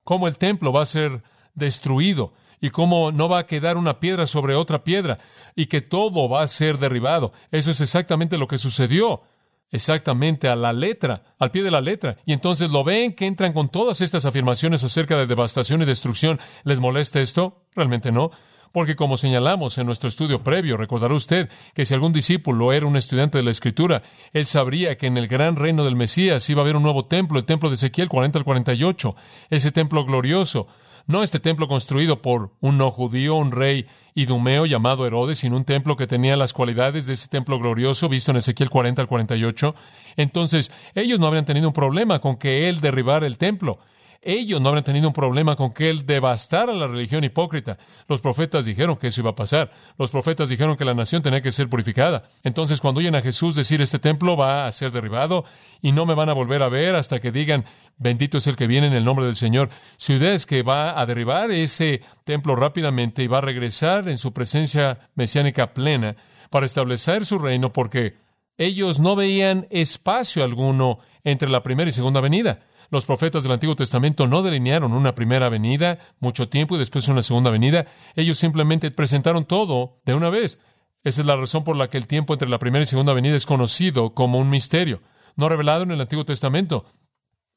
cómo 0.04 0.28
el 0.28 0.38
templo 0.38 0.72
va 0.72 0.82
a 0.82 0.86
ser 0.86 1.22
destruido 1.54 2.32
y 2.60 2.70
cómo 2.70 3.10
no 3.10 3.28
va 3.28 3.40
a 3.40 3.46
quedar 3.46 3.76
una 3.76 3.98
piedra 4.00 4.26
sobre 4.26 4.54
otra 4.54 4.84
piedra 4.84 5.18
y 5.56 5.66
que 5.66 5.80
todo 5.80 6.28
va 6.28 6.42
a 6.42 6.48
ser 6.48 6.78
derribado. 6.78 7.32
Eso 7.50 7.70
es 7.70 7.80
exactamente 7.80 8.38
lo 8.38 8.46
que 8.46 8.58
sucedió 8.58 9.22
exactamente 9.70 10.48
a 10.48 10.56
la 10.56 10.72
letra, 10.72 11.22
al 11.38 11.50
pie 11.50 11.62
de 11.62 11.70
la 11.70 11.80
letra. 11.80 12.16
Y 12.26 12.32
entonces 12.32 12.70
lo 12.70 12.84
ven 12.84 13.14
que 13.14 13.26
entran 13.26 13.52
con 13.52 13.68
todas 13.68 14.00
estas 14.00 14.24
afirmaciones 14.24 14.84
acerca 14.84 15.16
de 15.16 15.26
devastación 15.26 15.82
y 15.82 15.84
destrucción. 15.84 16.40
¿Les 16.64 16.80
molesta 16.80 17.20
esto? 17.20 17.62
Realmente 17.74 18.12
no. 18.12 18.30
Porque 18.72 18.94
como 18.94 19.16
señalamos 19.16 19.78
en 19.78 19.86
nuestro 19.86 20.08
estudio 20.08 20.44
previo, 20.44 20.76
recordará 20.76 21.14
usted 21.14 21.48
que 21.74 21.84
si 21.84 21.94
algún 21.94 22.12
discípulo 22.12 22.72
era 22.72 22.86
un 22.86 22.96
estudiante 22.96 23.38
de 23.38 23.44
la 23.44 23.50
Escritura, 23.50 24.02
él 24.32 24.46
sabría 24.46 24.96
que 24.96 25.06
en 25.06 25.16
el 25.16 25.26
gran 25.26 25.56
reino 25.56 25.84
del 25.84 25.96
Mesías 25.96 26.48
iba 26.48 26.60
a 26.60 26.64
haber 26.64 26.76
un 26.76 26.84
nuevo 26.84 27.04
templo, 27.04 27.38
el 27.38 27.44
templo 27.44 27.68
de 27.68 27.74
Ezequiel 27.74 28.08
40 28.08 28.38
al 28.38 28.44
48, 28.44 29.16
ese 29.50 29.72
templo 29.72 30.04
glorioso, 30.04 30.68
no 31.06 31.24
este 31.24 31.40
templo 31.40 31.66
construido 31.66 32.22
por 32.22 32.52
un 32.60 32.78
no 32.78 32.92
judío, 32.92 33.34
un 33.34 33.50
rey 33.50 33.86
idumeo 34.14 34.66
llamado 34.66 35.04
Herodes, 35.04 35.38
sino 35.38 35.56
un 35.56 35.64
templo 35.64 35.96
que 35.96 36.06
tenía 36.06 36.36
las 36.36 36.52
cualidades 36.52 37.06
de 37.06 37.14
ese 37.14 37.26
templo 37.26 37.58
glorioso 37.58 38.08
visto 38.08 38.30
en 38.30 38.36
Ezequiel 38.36 38.70
40 38.70 39.02
al 39.02 39.08
48. 39.08 39.74
Entonces, 40.16 40.70
ellos 40.94 41.18
no 41.18 41.26
habrían 41.26 41.44
tenido 41.44 41.66
un 41.66 41.74
problema 41.74 42.20
con 42.20 42.36
que 42.36 42.68
él 42.68 42.80
derribara 42.80 43.26
el 43.26 43.38
templo. 43.38 43.80
Ellos 44.22 44.60
no 44.60 44.68
habrían 44.68 44.84
tenido 44.84 45.08
un 45.08 45.14
problema 45.14 45.56
con 45.56 45.72
que 45.72 45.88
él 45.88 46.04
devastara 46.04 46.74
la 46.74 46.86
religión 46.86 47.24
hipócrita. 47.24 47.78
Los 48.06 48.20
profetas 48.20 48.66
dijeron 48.66 48.96
que 48.96 49.06
eso 49.06 49.22
iba 49.22 49.30
a 49.30 49.34
pasar. 49.34 49.72
Los 49.96 50.10
profetas 50.10 50.50
dijeron 50.50 50.76
que 50.76 50.84
la 50.84 50.92
nación 50.92 51.22
tenía 51.22 51.40
que 51.40 51.52
ser 51.52 51.70
purificada. 51.70 52.24
Entonces, 52.42 52.82
cuando 52.82 52.98
oyen 52.98 53.14
a 53.14 53.22
Jesús 53.22 53.54
decir 53.54 53.80
este 53.80 53.98
templo 53.98 54.36
va 54.36 54.66
a 54.66 54.72
ser 54.72 54.92
derribado 54.92 55.46
y 55.80 55.92
no 55.92 56.04
me 56.04 56.14
van 56.14 56.28
a 56.28 56.34
volver 56.34 56.62
a 56.62 56.68
ver 56.68 56.96
hasta 56.96 57.18
que 57.18 57.32
digan 57.32 57.64
bendito 57.96 58.38
es 58.38 58.46
el 58.46 58.56
que 58.56 58.66
viene 58.66 58.88
en 58.88 58.92
el 58.92 59.04
nombre 59.04 59.24
del 59.24 59.36
Señor. 59.36 59.70
Su 59.96 60.12
idea 60.12 60.34
es 60.34 60.44
que 60.44 60.62
va 60.62 61.00
a 61.00 61.06
derribar 61.06 61.50
ese 61.50 62.02
templo 62.24 62.56
rápidamente 62.56 63.22
y 63.22 63.26
va 63.26 63.38
a 63.38 63.42
regresar 63.42 64.06
en 64.08 64.18
su 64.18 64.34
presencia 64.34 65.10
mesiánica 65.14 65.72
plena 65.72 66.16
para 66.50 66.66
establecer 66.66 67.24
su 67.24 67.38
reino 67.38 67.72
porque 67.72 68.18
ellos 68.58 69.00
no 69.00 69.16
veían 69.16 69.66
espacio 69.70 70.44
alguno 70.44 70.98
entre 71.24 71.48
la 71.48 71.62
primera 71.62 71.88
y 71.88 71.92
segunda 71.92 72.20
venida. 72.20 72.60
Los 72.90 73.04
profetas 73.04 73.42
del 73.42 73.52
Antiguo 73.52 73.76
Testamento 73.76 74.26
no 74.26 74.42
delinearon 74.42 74.92
una 74.92 75.14
primera 75.14 75.48
venida 75.48 75.98
mucho 76.18 76.48
tiempo 76.48 76.74
y 76.74 76.78
después 76.78 77.08
una 77.08 77.22
segunda 77.22 77.50
venida. 77.50 77.86
Ellos 78.16 78.38
simplemente 78.38 78.90
presentaron 78.90 79.44
todo 79.44 80.00
de 80.04 80.14
una 80.14 80.28
vez. 80.28 80.58
Esa 81.04 81.20
es 81.20 81.26
la 81.26 81.36
razón 81.36 81.64
por 81.64 81.76
la 81.76 81.88
que 81.88 81.98
el 81.98 82.06
tiempo 82.06 82.34
entre 82.34 82.48
la 82.48 82.58
primera 82.58 82.82
y 82.82 82.86
segunda 82.86 83.14
venida 83.14 83.36
es 83.36 83.46
conocido 83.46 84.12
como 84.12 84.38
un 84.38 84.50
misterio, 84.50 85.00
no 85.36 85.48
revelado 85.48 85.84
en 85.84 85.92
el 85.92 86.00
Antiguo 86.00 86.24
Testamento. 86.24 86.84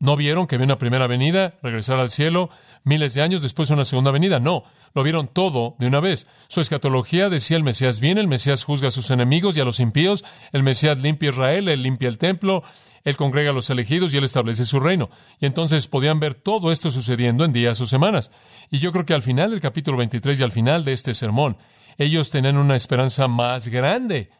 No 0.03 0.17
vieron 0.17 0.47
que 0.47 0.55
había 0.55 0.65
una 0.65 0.77
primera 0.77 1.07
venida, 1.07 1.53
regresar 1.63 1.97
al 1.97 2.09
cielo, 2.09 2.49
miles 2.83 3.13
de 3.13 3.21
años 3.21 3.41
después 3.41 3.69
una 3.69 3.85
segunda 3.85 4.11
venida. 4.11 4.37
No, 4.41 4.65
lo 4.93 5.01
vieron 5.01 5.29
todo 5.29 5.77
de 5.79 5.87
una 5.87 6.01
vez. 6.01 6.27
Su 6.49 6.59
escatología 6.59 7.29
decía 7.29 7.55
el 7.55 7.63
Mesías 7.63 8.01
viene, 8.01 8.19
el 8.19 8.27
Mesías 8.27 8.65
juzga 8.65 8.89
a 8.89 8.91
sus 8.91 9.11
enemigos 9.11 9.55
y 9.55 9.61
a 9.61 9.63
los 9.63 9.79
impíos, 9.79 10.25
el 10.51 10.61
Mesías 10.61 10.97
limpia 10.97 11.29
Israel, 11.29 11.69
él 11.69 11.83
limpia 11.83 12.09
el 12.09 12.17
templo, 12.17 12.63
él 13.05 13.15
congrega 13.15 13.51
a 13.51 13.53
los 13.53 13.69
elegidos 13.69 14.13
y 14.13 14.17
Él 14.17 14.25
establece 14.25 14.65
su 14.65 14.81
reino. 14.81 15.09
Y 15.39 15.45
entonces 15.45 15.87
podían 15.87 16.19
ver 16.19 16.35
todo 16.35 16.73
esto 16.73 16.91
sucediendo 16.91 17.45
en 17.45 17.53
días 17.53 17.79
o 17.79 17.87
semanas. 17.87 18.29
Y 18.71 18.79
yo 18.79 18.91
creo 18.91 19.05
que 19.05 19.13
al 19.13 19.21
final 19.21 19.51
del 19.51 19.61
capítulo 19.61 19.95
23 19.95 20.37
y 20.37 20.43
al 20.43 20.51
final 20.51 20.83
de 20.83 20.91
este 20.91 21.13
sermón, 21.13 21.55
ellos 21.97 22.29
tenían 22.29 22.57
una 22.57 22.75
esperanza 22.75 23.29
más 23.29 23.69
grande 23.69 24.31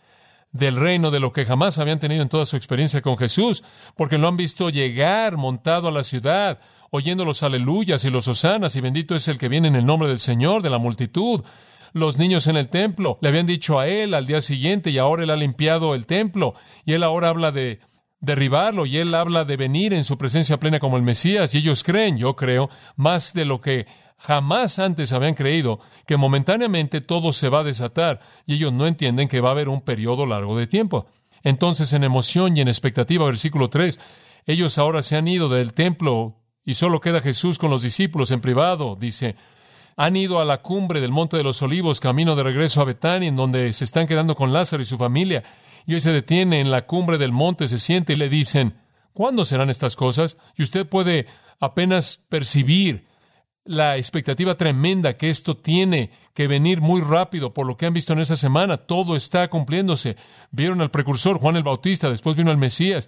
del 0.53 0.75
reino 0.75 1.11
de 1.11 1.19
lo 1.19 1.33
que 1.33 1.45
jamás 1.45 1.79
habían 1.79 1.99
tenido 1.99 2.21
en 2.21 2.29
toda 2.29 2.45
su 2.45 2.55
experiencia 2.55 3.01
con 3.01 3.17
Jesús, 3.17 3.63
porque 3.97 4.17
lo 4.17 4.27
han 4.27 4.37
visto 4.37 4.69
llegar 4.69 5.35
montado 5.35 5.89
a 5.89 5.91
la 5.91 6.03
ciudad, 6.03 6.59
oyendo 6.91 7.25
los 7.25 7.43
aleluyas 7.43 8.05
y 8.05 8.11
los 8.11 8.27
hosanas, 8.27 8.75
y 8.75 8.81
bendito 8.81 9.15
es 9.15 9.27
el 9.27 9.39
que 9.39 9.49
viene 9.49 9.67
en 9.67 9.75
el 9.75 9.85
nombre 9.85 10.07
del 10.07 10.19
Señor, 10.19 10.61
de 10.61 10.69
la 10.69 10.77
multitud. 10.77 11.43
Los 11.91 12.17
niños 12.17 12.47
en 12.47 12.55
el 12.55 12.69
templo 12.69 13.17
le 13.21 13.29
habían 13.29 13.47
dicho 13.47 13.79
a 13.79 13.87
él 13.87 14.13
al 14.13 14.27
día 14.27 14.41
siguiente, 14.41 14.91
y 14.91 14.99
ahora 14.99 15.23
él 15.23 15.31
ha 15.31 15.35
limpiado 15.35 15.95
el 15.95 16.05
templo, 16.05 16.53
y 16.85 16.93
él 16.93 17.03
ahora 17.03 17.29
habla 17.29 17.51
de 17.51 17.79
derribarlo 18.23 18.85
y 18.85 18.97
él 18.99 19.13
habla 19.15 19.43
de 19.43 19.57
venir 19.57 19.93
en 19.93 20.05
su 20.05 20.17
presencia 20.17 20.57
plena 20.57 20.79
como 20.79 20.95
el 20.95 21.03
Mesías 21.03 21.53
y 21.53 21.57
ellos 21.57 21.83
creen, 21.83 22.17
yo 22.17 22.37
creo, 22.37 22.69
más 22.95 23.33
de 23.33 23.43
lo 23.43 23.59
que 23.59 23.85
jamás 24.25 24.79
antes 24.79 25.11
habían 25.11 25.33
creído, 25.33 25.81
que 26.07 26.15
momentáneamente 26.15 27.01
todo 27.01 27.33
se 27.33 27.49
va 27.49 27.59
a 27.59 27.63
desatar 27.63 28.21
y 28.45 28.55
ellos 28.55 28.71
no 28.71 28.87
entienden 28.87 29.27
que 29.27 29.41
va 29.41 29.49
a 29.49 29.51
haber 29.51 29.67
un 29.67 29.81
periodo 29.81 30.25
largo 30.25 30.57
de 30.57 30.65
tiempo. 30.65 31.07
Entonces, 31.43 31.91
en 31.91 32.05
emoción 32.05 32.55
y 32.55 32.61
en 32.61 32.69
expectativa, 32.69 33.25
versículo 33.25 33.69
3, 33.69 33.99
ellos 34.45 34.77
ahora 34.77 35.01
se 35.01 35.17
han 35.17 35.27
ido 35.27 35.49
del 35.49 35.73
templo 35.73 36.37
y 36.63 36.75
solo 36.75 37.01
queda 37.01 37.19
Jesús 37.19 37.57
con 37.57 37.69
los 37.69 37.83
discípulos 37.83 38.31
en 38.31 38.39
privado, 38.39 38.95
dice, 38.97 39.35
han 39.97 40.15
ido 40.15 40.39
a 40.39 40.45
la 40.45 40.61
cumbre 40.61 41.01
del 41.01 41.11
Monte 41.11 41.35
de 41.35 41.43
los 41.43 41.61
Olivos, 41.61 41.99
camino 41.99 42.37
de 42.37 42.43
regreso 42.43 42.79
a 42.79 42.85
Betania, 42.85 43.27
en 43.27 43.35
donde 43.35 43.73
se 43.73 43.83
están 43.83 44.07
quedando 44.07 44.35
con 44.35 44.53
Lázaro 44.53 44.81
y 44.81 44.85
su 44.85 44.97
familia, 44.97 45.43
y 45.85 45.95
hoy 45.95 46.01
se 46.01 46.13
detiene 46.13 46.61
en 46.61 46.71
la 46.71 46.85
cumbre 46.85 47.17
del 47.17 47.33
monte, 47.33 47.67
se 47.67 47.77
siente 47.77 48.13
y 48.13 48.15
le 48.15 48.29
dicen, 48.29 48.77
¿cuándo 49.11 49.43
serán 49.43 49.69
estas 49.69 49.97
cosas? 49.97 50.37
Y 50.55 50.63
usted 50.63 50.87
puede 50.87 51.27
apenas 51.59 52.23
percibir 52.29 53.05
la 53.65 53.97
expectativa 53.97 54.55
tremenda 54.55 55.15
que 55.15 55.29
esto 55.29 55.55
tiene 55.55 56.11
que 56.33 56.47
venir 56.47 56.81
muy 56.81 57.01
rápido 57.01 57.53
por 57.53 57.65
lo 57.65 57.77
que 57.77 57.85
han 57.85 57.93
visto 57.93 58.13
en 58.13 58.19
esa 58.19 58.35
semana. 58.35 58.77
Todo 58.77 59.15
está 59.15 59.47
cumpliéndose. 59.49 60.17
Vieron 60.51 60.81
al 60.81 60.91
precursor 60.91 61.39
Juan 61.39 61.55
el 61.55 61.63
Bautista, 61.63 62.09
después 62.09 62.35
vino 62.35 62.51
el 62.51 62.57
Mesías. 62.57 63.07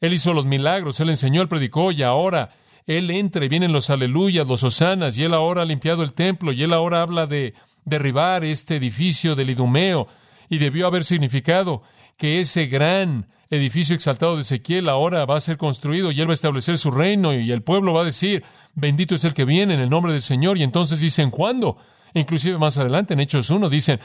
Él 0.00 0.12
hizo 0.12 0.34
los 0.34 0.44
milagros, 0.44 1.00
él 1.00 1.08
enseñó, 1.08 1.40
él 1.40 1.48
predicó 1.48 1.92
y 1.92 2.02
ahora 2.02 2.50
él 2.86 3.10
entra 3.10 3.44
y 3.44 3.48
vienen 3.48 3.72
los 3.72 3.88
aleluyas, 3.88 4.46
los 4.46 4.62
hosanas 4.62 5.16
y 5.16 5.24
él 5.24 5.32
ahora 5.32 5.62
ha 5.62 5.66
limpiado 5.66 6.02
el 6.02 6.12
templo 6.12 6.52
y 6.52 6.62
él 6.62 6.72
ahora 6.72 7.00
habla 7.00 7.26
de 7.26 7.54
derribar 7.84 8.44
este 8.44 8.76
edificio 8.76 9.34
del 9.34 9.50
Idumeo 9.50 10.08
y 10.50 10.58
debió 10.58 10.86
haber 10.86 11.04
significado 11.04 11.82
que 12.18 12.40
ese 12.40 12.66
gran 12.66 13.26
edificio 13.54 13.94
exaltado 13.94 14.34
de 14.34 14.42
Ezequiel 14.42 14.88
ahora 14.88 15.24
va 15.24 15.36
a 15.36 15.40
ser 15.40 15.56
construido 15.56 16.12
y 16.12 16.20
él 16.20 16.28
va 16.28 16.32
a 16.32 16.34
establecer 16.34 16.78
su 16.78 16.90
reino 16.90 17.32
y 17.32 17.50
el 17.50 17.62
pueblo 17.62 17.92
va 17.92 18.02
a 18.02 18.04
decir, 18.04 18.44
bendito 18.74 19.14
es 19.14 19.24
el 19.24 19.34
que 19.34 19.44
viene 19.44 19.74
en 19.74 19.80
el 19.80 19.90
nombre 19.90 20.12
del 20.12 20.22
Señor. 20.22 20.58
Y 20.58 20.62
entonces 20.62 21.00
dicen, 21.00 21.30
¿cuándo? 21.30 21.78
Inclusive 22.14 22.58
más 22.58 22.78
adelante 22.78 23.14
en 23.14 23.20
Hechos 23.20 23.50
1 23.50 23.68
dicen, 23.68 24.00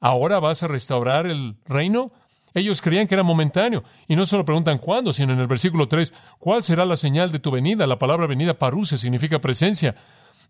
¿ahora 0.00 0.40
vas 0.40 0.62
a 0.62 0.68
restaurar 0.68 1.26
el 1.26 1.56
reino? 1.66 2.12
Ellos 2.54 2.82
creían 2.82 3.06
que 3.06 3.14
era 3.14 3.22
momentáneo 3.22 3.84
y 4.06 4.16
no 4.16 4.26
solo 4.26 4.44
preguntan 4.44 4.78
cuándo, 4.78 5.12
sino 5.12 5.32
en 5.32 5.40
el 5.40 5.46
versículo 5.46 5.88
3, 5.88 6.12
¿cuál 6.38 6.62
será 6.62 6.84
la 6.84 6.96
señal 6.96 7.30
de 7.30 7.38
tu 7.38 7.50
venida? 7.50 7.86
La 7.86 7.98
palabra 7.98 8.26
venida 8.26 8.54
paruse 8.58 8.96
significa 8.96 9.40
presencia. 9.40 9.94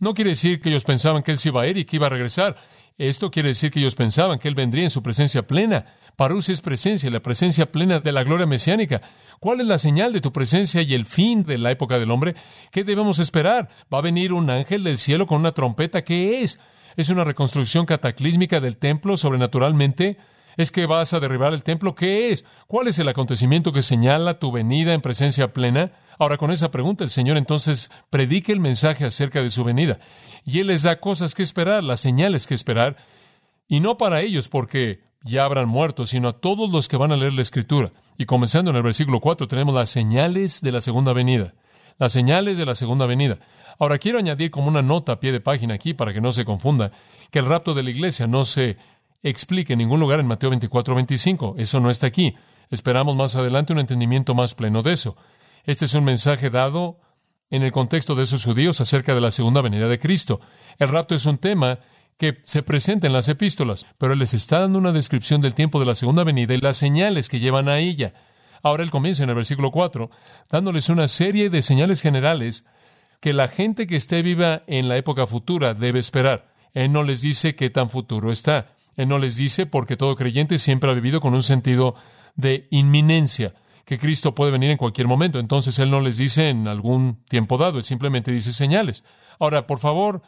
No 0.00 0.14
quiere 0.14 0.30
decir 0.30 0.60
que 0.60 0.68
ellos 0.68 0.84
pensaban 0.84 1.22
que 1.22 1.32
Él 1.32 1.38
se 1.38 1.48
iba 1.48 1.62
a 1.62 1.66
ir 1.66 1.76
y 1.76 1.84
que 1.84 1.96
iba 1.96 2.06
a 2.06 2.10
regresar. 2.10 2.56
Esto 2.98 3.30
quiere 3.30 3.50
decir 3.50 3.70
que 3.70 3.78
ellos 3.78 3.94
pensaban 3.94 4.40
que 4.40 4.48
Él 4.48 4.56
vendría 4.56 4.82
en 4.82 4.90
su 4.90 5.04
presencia 5.04 5.46
plena. 5.46 5.86
Parus 6.16 6.48
es 6.48 6.60
presencia, 6.60 7.08
la 7.10 7.20
presencia 7.20 7.70
plena 7.70 8.00
de 8.00 8.10
la 8.10 8.24
gloria 8.24 8.44
mesiánica. 8.44 9.00
¿Cuál 9.38 9.60
es 9.60 9.68
la 9.68 9.78
señal 9.78 10.12
de 10.12 10.20
tu 10.20 10.32
presencia 10.32 10.82
y 10.82 10.94
el 10.94 11.04
fin 11.04 11.44
de 11.44 11.58
la 11.58 11.70
época 11.70 12.00
del 12.00 12.10
hombre? 12.10 12.34
¿Qué 12.72 12.82
debemos 12.82 13.20
esperar? 13.20 13.68
¿Va 13.92 13.98
a 13.98 14.02
venir 14.02 14.32
un 14.32 14.50
ángel 14.50 14.82
del 14.82 14.98
cielo 14.98 15.28
con 15.28 15.38
una 15.38 15.52
trompeta? 15.52 16.02
¿Qué 16.02 16.42
es? 16.42 16.58
¿Es 16.96 17.08
una 17.08 17.22
reconstrucción 17.22 17.86
cataclísmica 17.86 18.58
del 18.60 18.76
templo 18.76 19.16
sobrenaturalmente? 19.16 20.18
¿Es 20.58 20.72
que 20.72 20.86
vas 20.86 21.14
a 21.14 21.20
derribar 21.20 21.54
el 21.54 21.62
templo? 21.62 21.94
¿Qué 21.94 22.32
es? 22.32 22.44
¿Cuál 22.66 22.88
es 22.88 22.98
el 22.98 23.08
acontecimiento 23.08 23.72
que 23.72 23.80
señala 23.80 24.40
tu 24.40 24.50
venida 24.50 24.92
en 24.92 25.00
presencia 25.00 25.52
plena? 25.52 25.92
Ahora, 26.18 26.36
con 26.36 26.50
esa 26.50 26.72
pregunta, 26.72 27.04
el 27.04 27.10
Señor 27.10 27.36
entonces 27.36 27.92
predica 28.10 28.52
el 28.52 28.58
mensaje 28.58 29.04
acerca 29.04 29.40
de 29.40 29.50
su 29.50 29.62
venida. 29.62 30.00
Y 30.44 30.58
Él 30.58 30.66
les 30.66 30.82
da 30.82 30.98
cosas 30.98 31.36
que 31.36 31.44
esperar, 31.44 31.84
las 31.84 32.00
señales 32.00 32.48
que 32.48 32.54
esperar. 32.54 32.96
Y 33.68 33.78
no 33.78 33.98
para 33.98 34.20
ellos, 34.20 34.48
porque 34.48 35.00
ya 35.22 35.44
habrán 35.44 35.68
muerto, 35.68 36.06
sino 36.06 36.26
a 36.26 36.40
todos 36.40 36.72
los 36.72 36.88
que 36.88 36.96
van 36.96 37.12
a 37.12 37.16
leer 37.16 37.34
la 37.34 37.42
Escritura. 37.42 37.92
Y 38.16 38.24
comenzando 38.24 38.72
en 38.72 38.78
el 38.78 38.82
versículo 38.82 39.20
4, 39.20 39.46
tenemos 39.46 39.72
las 39.72 39.90
señales 39.90 40.60
de 40.60 40.72
la 40.72 40.80
segunda 40.80 41.12
venida. 41.12 41.54
Las 41.98 42.10
señales 42.10 42.58
de 42.58 42.66
la 42.66 42.74
segunda 42.74 43.06
venida. 43.06 43.38
Ahora, 43.78 43.98
quiero 43.98 44.18
añadir 44.18 44.50
como 44.50 44.66
una 44.66 44.82
nota 44.82 45.12
a 45.12 45.20
pie 45.20 45.30
de 45.30 45.40
página 45.40 45.74
aquí, 45.74 45.94
para 45.94 46.12
que 46.12 46.20
no 46.20 46.32
se 46.32 46.44
confunda, 46.44 46.90
que 47.30 47.38
el 47.38 47.46
rapto 47.46 47.74
de 47.74 47.84
la 47.84 47.90
iglesia 47.90 48.26
no 48.26 48.44
se 48.44 48.76
explique 49.22 49.72
en 49.72 49.78
ningún 49.78 50.00
lugar 50.00 50.20
en 50.20 50.26
Mateo 50.26 50.50
24, 50.50 50.94
25. 50.94 51.54
Eso 51.58 51.80
no 51.80 51.90
está 51.90 52.06
aquí. 52.06 52.36
Esperamos 52.70 53.16
más 53.16 53.36
adelante 53.36 53.72
un 53.72 53.78
entendimiento 53.78 54.34
más 54.34 54.54
pleno 54.54 54.82
de 54.82 54.92
eso. 54.92 55.16
Este 55.64 55.86
es 55.86 55.94
un 55.94 56.04
mensaje 56.04 56.50
dado 56.50 57.00
en 57.50 57.62
el 57.62 57.72
contexto 57.72 58.14
de 58.14 58.24
esos 58.24 58.44
judíos 58.44 58.80
acerca 58.80 59.14
de 59.14 59.20
la 59.20 59.30
segunda 59.30 59.62
venida 59.62 59.88
de 59.88 59.98
Cristo. 59.98 60.40
El 60.78 60.88
rapto 60.88 61.14
es 61.14 61.26
un 61.26 61.38
tema 61.38 61.80
que 62.18 62.40
se 62.42 62.62
presenta 62.62 63.06
en 63.06 63.12
las 63.12 63.28
epístolas, 63.28 63.86
pero 63.96 64.12
Él 64.12 64.18
les 64.18 64.34
está 64.34 64.60
dando 64.60 64.78
una 64.78 64.92
descripción 64.92 65.40
del 65.40 65.54
tiempo 65.54 65.78
de 65.78 65.86
la 65.86 65.94
segunda 65.94 66.24
venida 66.24 66.54
y 66.54 66.60
las 66.60 66.76
señales 66.76 67.28
que 67.28 67.38
llevan 67.38 67.68
a 67.68 67.78
ella. 67.78 68.12
Ahora 68.62 68.82
Él 68.82 68.90
comienza 68.90 69.22
en 69.22 69.30
el 69.30 69.36
versículo 69.36 69.70
4, 69.70 70.10
dándoles 70.50 70.88
una 70.88 71.06
serie 71.06 71.48
de 71.48 71.62
señales 71.62 72.02
generales 72.02 72.66
que 73.20 73.32
la 73.32 73.48
gente 73.48 73.86
que 73.86 73.96
esté 73.96 74.22
viva 74.22 74.62
en 74.66 74.88
la 74.88 74.96
época 74.96 75.26
futura 75.26 75.74
debe 75.74 76.00
esperar. 76.00 76.52
Él 76.74 76.92
no 76.92 77.02
les 77.02 77.22
dice 77.22 77.54
qué 77.54 77.70
tan 77.70 77.88
futuro 77.88 78.30
está. 78.30 78.74
Él 78.98 79.08
no 79.08 79.18
les 79.18 79.36
dice 79.36 79.64
porque 79.64 79.96
todo 79.96 80.16
creyente 80.16 80.58
siempre 80.58 80.90
ha 80.90 80.94
vivido 80.94 81.20
con 81.20 81.32
un 81.32 81.44
sentido 81.44 81.94
de 82.34 82.66
inminencia, 82.70 83.54
que 83.84 83.96
Cristo 83.96 84.34
puede 84.34 84.50
venir 84.50 84.70
en 84.70 84.76
cualquier 84.76 85.06
momento. 85.06 85.38
Entonces 85.38 85.78
Él 85.78 85.90
no 85.90 86.00
les 86.00 86.18
dice 86.18 86.48
en 86.48 86.66
algún 86.66 87.22
tiempo 87.28 87.56
dado, 87.56 87.78
Él 87.78 87.84
simplemente 87.84 88.32
dice 88.32 88.52
señales. 88.52 89.04
Ahora, 89.38 89.68
por 89.68 89.78
favor, 89.78 90.20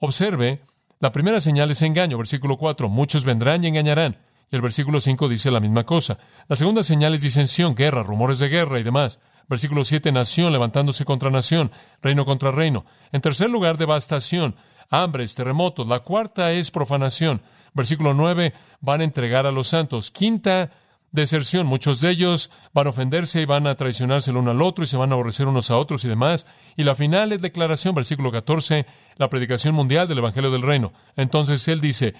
observe, 0.00 0.60
la 1.00 1.12
primera 1.12 1.40
señal 1.40 1.70
es 1.70 1.80
engaño, 1.80 2.18
versículo 2.18 2.58
4, 2.58 2.90
muchos 2.90 3.24
vendrán 3.24 3.64
y 3.64 3.68
engañarán. 3.68 4.18
Y 4.52 4.56
el 4.56 4.60
versículo 4.60 5.00
5 5.00 5.26
dice 5.26 5.50
la 5.50 5.60
misma 5.60 5.84
cosa. 5.84 6.18
La 6.46 6.56
segunda 6.56 6.82
señal 6.82 7.14
es 7.14 7.22
disensión, 7.22 7.74
guerra, 7.74 8.02
rumores 8.02 8.38
de 8.38 8.50
guerra 8.50 8.78
y 8.78 8.82
demás. 8.82 9.18
Versículo 9.48 9.82
7, 9.82 10.12
nación 10.12 10.52
levantándose 10.52 11.06
contra 11.06 11.30
nación, 11.30 11.72
reino 12.02 12.26
contra 12.26 12.50
reino. 12.50 12.84
En 13.12 13.22
tercer 13.22 13.48
lugar, 13.48 13.78
devastación, 13.78 14.56
hambres, 14.90 15.34
terremotos. 15.34 15.88
La 15.88 16.00
cuarta 16.00 16.52
es 16.52 16.70
profanación. 16.70 17.40
Versículo 17.74 18.14
9, 18.14 18.54
van 18.80 19.00
a 19.00 19.04
entregar 19.04 19.46
a 19.46 19.52
los 19.52 19.68
santos. 19.68 20.10
Quinta, 20.10 20.70
deserción. 21.14 21.66
Muchos 21.66 22.00
de 22.00 22.10
ellos 22.10 22.50
van 22.72 22.88
a 22.88 22.90
ofenderse 22.90 23.40
y 23.40 23.44
van 23.44 23.68
a 23.68 23.76
traicionarse 23.76 24.32
el 24.32 24.36
uno 24.36 24.50
al 24.50 24.60
otro 24.60 24.82
y 24.82 24.88
se 24.88 24.96
van 24.96 25.10
a 25.10 25.14
aborrecer 25.14 25.46
unos 25.46 25.70
a 25.70 25.78
otros 25.78 26.04
y 26.04 26.08
demás. 26.08 26.44
Y 26.76 26.82
la 26.82 26.96
final 26.96 27.32
es 27.32 27.40
declaración, 27.40 27.94
versículo 27.94 28.32
14, 28.32 28.84
la 29.16 29.30
predicación 29.30 29.76
mundial 29.76 30.08
del 30.08 30.18
Evangelio 30.18 30.50
del 30.50 30.62
Reino. 30.62 30.92
Entonces 31.14 31.66
él 31.68 31.80
dice, 31.80 32.14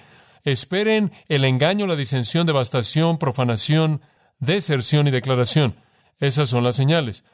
esperen 0.45 1.11
el 1.27 1.43
engaño, 1.43 1.87
la 1.87 1.97
disensión, 1.97 2.47
devastación, 2.47 3.17
profanación, 3.17 4.01
deserción 4.39 5.07
y 5.07 5.11
declaración. 5.11 5.75
Esas 6.19 6.47
son 6.47 6.63
las 6.63 6.77
señales. 6.77 7.25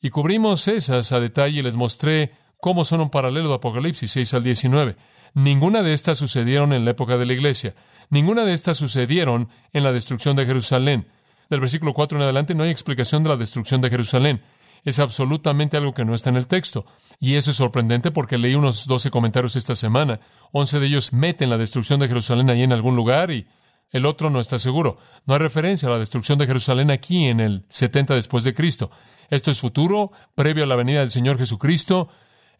Y 0.00 0.08
cubrimos 0.08 0.68
esas 0.68 1.12
a 1.12 1.20
detalle 1.20 1.60
y 1.60 1.62
les 1.62 1.76
mostré 1.76 2.32
cómo 2.60 2.86
son 2.86 3.02
un 3.02 3.10
paralelo 3.10 3.50
de 3.50 3.56
Apocalipsis 3.56 4.10
6 4.10 4.34
al 4.34 4.42
19. 4.42 4.96
Ninguna 5.34 5.82
de 5.82 5.92
estas 5.92 6.18
sucedieron 6.18 6.72
en 6.72 6.84
la 6.84 6.92
época 6.92 7.16
de 7.16 7.26
la 7.26 7.32
iglesia. 7.32 7.74
Ninguna 8.08 8.44
de 8.44 8.52
estas 8.52 8.78
sucedieron 8.78 9.48
en 9.72 9.84
la 9.84 9.92
destrucción 9.92 10.36
de 10.36 10.46
Jerusalén. 10.46 11.08
Del 11.48 11.60
versículo 11.60 11.94
4 11.94 12.18
en 12.18 12.22
adelante 12.22 12.54
no 12.54 12.64
hay 12.64 12.70
explicación 12.70 13.22
de 13.22 13.28
la 13.28 13.36
destrucción 13.36 13.80
de 13.80 13.90
Jerusalén. 13.90 14.42
Es 14.84 14.98
absolutamente 14.98 15.76
algo 15.76 15.94
que 15.94 16.04
no 16.04 16.14
está 16.14 16.30
en 16.30 16.36
el 16.36 16.46
texto. 16.46 16.86
Y 17.18 17.34
eso 17.34 17.50
es 17.50 17.56
sorprendente 17.56 18.10
porque 18.10 18.38
leí 18.38 18.54
unos 18.54 18.86
12 18.86 19.10
comentarios 19.10 19.56
esta 19.56 19.74
semana. 19.74 20.20
Once 20.52 20.78
de 20.78 20.86
ellos 20.86 21.12
meten 21.12 21.50
la 21.50 21.58
destrucción 21.58 22.00
de 22.00 22.08
Jerusalén 22.08 22.50
ahí 22.50 22.62
en 22.62 22.72
algún 22.72 22.96
lugar 22.96 23.30
y 23.30 23.46
el 23.90 24.06
otro 24.06 24.30
no 24.30 24.40
está 24.40 24.58
seguro. 24.58 24.98
No 25.26 25.34
hay 25.34 25.40
referencia 25.40 25.88
a 25.88 25.92
la 25.92 25.98
destrucción 25.98 26.38
de 26.38 26.46
Jerusalén 26.46 26.90
aquí 26.90 27.26
en 27.26 27.40
el 27.40 27.64
70 27.68 28.14
después 28.14 28.44
de 28.44 28.54
Cristo. 28.54 28.90
Esto 29.28 29.50
es 29.50 29.60
futuro, 29.60 30.12
previo 30.34 30.64
a 30.64 30.66
la 30.66 30.76
venida 30.76 31.00
del 31.00 31.10
Señor 31.10 31.38
Jesucristo. 31.38 32.08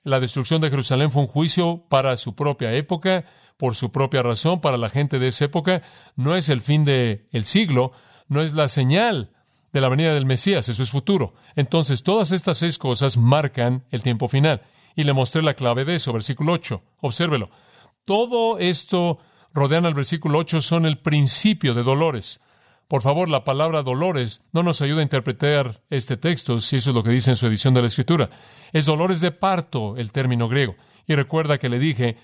La 0.03 0.21
destrucción 0.21 0.61
de 0.61 0.71
Jerusalén 0.71 1.11
fue 1.11 1.23
un 1.23 1.29
juicio 1.29 1.85
para 1.89 2.17
su 2.17 2.35
propia 2.35 2.73
época, 2.73 3.25
por 3.57 3.75
su 3.75 3.93
propia 3.93 4.23
razón, 4.23 4.61
para 4.61 4.79
la 4.79 4.89
gente 4.89 5.19
de 5.19 5.29
esa 5.29 5.45
época. 5.45 5.83
No 6.17 6.35
es 6.37 6.49
el 6.49 6.63
fin 6.63 6.85
del 6.85 7.45
siglo, 7.45 7.93
no 8.29 8.41
es 8.41 8.55
la 8.55 8.69
señal 8.69 9.33
de 9.73 9.81
la 9.81 9.89
venida 9.89 10.15
del 10.15 10.25
Mesías, 10.25 10.69
eso 10.69 10.83
es 10.83 10.91
futuro. 10.91 11.35
Entonces, 11.55 12.03
todas 12.03 12.33
estas 12.33 12.59
seis 12.59 12.79
cosas 12.79 13.19
marcan 13.19 13.85
el 13.91 14.03
tiempo 14.03 14.29
final. 14.29 14.63
Y 14.97 15.05
le 15.05 15.13
mostré 15.13 15.43
la 15.43 15.55
clave 15.55 15.85
de 15.85 15.97
eso, 15.97 16.13
versículo 16.13 16.53
8. 16.53 16.83
Obsérvelo. 17.01 17.51
Todo 18.05 18.59
esto 18.59 19.19
rodean 19.53 19.87
al 19.87 19.95
versículo 19.95 20.39
8 20.39 20.61
son 20.63 20.87
el 20.87 20.99
principio 20.99 21.75
de 21.75 21.83
dolores. 21.83 22.41
Por 22.91 23.03
favor, 23.03 23.29
la 23.29 23.45
palabra 23.45 23.85
dolores 23.85 24.43
no 24.51 24.65
nos 24.65 24.83
ayuda 24.83 24.99
a 24.99 25.05
interpretar 25.05 25.81
este 25.91 26.17
texto, 26.17 26.59
si 26.59 26.79
eso 26.79 26.91
es 26.91 26.97
lo 26.97 27.05
que 27.05 27.11
dice 27.11 27.31
en 27.31 27.37
su 27.37 27.47
edición 27.47 27.73
de 27.73 27.83
la 27.83 27.87
Escritura. 27.87 28.31
Es 28.73 28.85
dolores 28.85 29.21
de 29.21 29.31
parto 29.31 29.97
el 29.97 30.11
término 30.11 30.49
griego. 30.49 30.75
Y 31.07 31.15
recuerda 31.15 31.59
que 31.59 31.69
le 31.69 31.79
dije, 31.79 32.17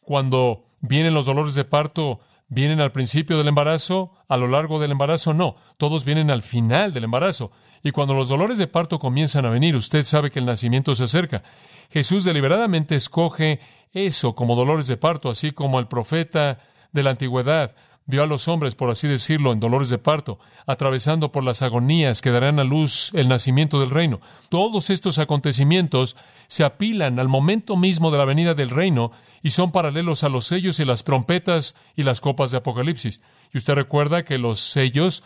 cuando 0.00 0.66
vienen 0.80 1.12
los 1.12 1.26
dolores 1.26 1.56
de 1.56 1.64
parto, 1.64 2.20
¿vienen 2.46 2.80
al 2.80 2.92
principio 2.92 3.36
del 3.36 3.48
embarazo? 3.48 4.12
¿A 4.28 4.36
lo 4.36 4.46
largo 4.46 4.78
del 4.78 4.92
embarazo? 4.92 5.34
No, 5.34 5.56
todos 5.76 6.04
vienen 6.04 6.30
al 6.30 6.42
final 6.42 6.92
del 6.92 7.02
embarazo. 7.02 7.50
Y 7.82 7.90
cuando 7.90 8.14
los 8.14 8.28
dolores 8.28 8.58
de 8.58 8.68
parto 8.68 9.00
comienzan 9.00 9.44
a 9.44 9.50
venir, 9.50 9.74
usted 9.74 10.04
sabe 10.04 10.30
que 10.30 10.38
el 10.38 10.46
nacimiento 10.46 10.94
se 10.94 11.02
acerca. 11.02 11.42
Jesús 11.90 12.22
deliberadamente 12.22 12.94
escoge 12.94 13.58
eso 13.92 14.36
como 14.36 14.54
dolores 14.54 14.86
de 14.86 14.96
parto, 14.96 15.30
así 15.30 15.50
como 15.50 15.80
el 15.80 15.88
profeta 15.88 16.58
de 16.92 17.02
la 17.02 17.10
antigüedad 17.10 17.74
vio 18.06 18.22
a 18.22 18.26
los 18.26 18.48
hombres, 18.48 18.74
por 18.74 18.90
así 18.90 19.06
decirlo, 19.08 19.52
en 19.52 19.60
dolores 19.60 19.88
de 19.88 19.98
parto, 19.98 20.38
atravesando 20.66 21.32
por 21.32 21.44
las 21.44 21.62
agonías 21.62 22.20
que 22.20 22.30
darán 22.30 22.58
a 22.58 22.64
luz 22.64 23.10
el 23.14 23.28
nacimiento 23.28 23.80
del 23.80 23.90
reino. 23.90 24.20
Todos 24.48 24.90
estos 24.90 25.18
acontecimientos 25.18 26.16
se 26.48 26.64
apilan 26.64 27.18
al 27.18 27.28
momento 27.28 27.76
mismo 27.76 28.10
de 28.10 28.18
la 28.18 28.24
venida 28.24 28.54
del 28.54 28.70
reino 28.70 29.12
y 29.42 29.50
son 29.50 29.72
paralelos 29.72 30.24
a 30.24 30.28
los 30.28 30.46
sellos 30.46 30.80
y 30.80 30.84
las 30.84 31.04
trompetas 31.04 31.74
y 31.96 32.02
las 32.02 32.20
copas 32.20 32.50
de 32.50 32.58
Apocalipsis. 32.58 33.20
Y 33.52 33.58
usted 33.58 33.74
recuerda 33.74 34.24
que 34.24 34.38
los 34.38 34.60
sellos 34.60 35.22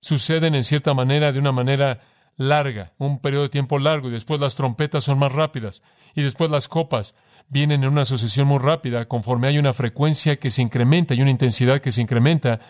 suceden 0.00 0.54
en 0.54 0.64
cierta 0.64 0.94
manera 0.94 1.32
de 1.32 1.38
una 1.38 1.52
manera 1.52 2.00
larga, 2.36 2.92
un 2.98 3.18
periodo 3.18 3.44
de 3.44 3.48
tiempo 3.48 3.78
largo, 3.78 4.08
y 4.08 4.12
después 4.12 4.40
las 4.40 4.56
trompetas 4.56 5.04
son 5.04 5.18
más 5.18 5.32
rápidas, 5.32 5.82
y 6.14 6.22
después 6.22 6.50
las 6.50 6.68
copas 6.68 7.14
vienen 7.48 7.84
en 7.84 7.90
una 7.90 8.04
sucesión 8.04 8.48
muy 8.48 8.58
rápida, 8.58 9.06
conforme 9.06 9.48
hay 9.48 9.58
una 9.58 9.72
frecuencia 9.72 10.36
que 10.36 10.50
se 10.50 10.62
incrementa 10.62 11.14
y 11.14 11.22
una 11.22 11.30
intensidad 11.30 11.80
que 11.80 11.92
se 11.92 12.02
incrementa 12.02 12.60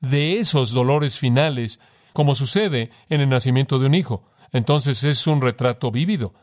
de 0.00 0.38
esos 0.38 0.72
dolores 0.72 1.18
finales, 1.18 1.80
como 2.12 2.34
sucede 2.34 2.90
en 3.08 3.20
el 3.20 3.28
nacimiento 3.28 3.78
de 3.78 3.86
un 3.86 3.94
hijo. 3.94 4.24
Entonces 4.52 5.04
es 5.04 5.26
un 5.26 5.40
retrato 5.40 5.90
vívido. 5.90 6.34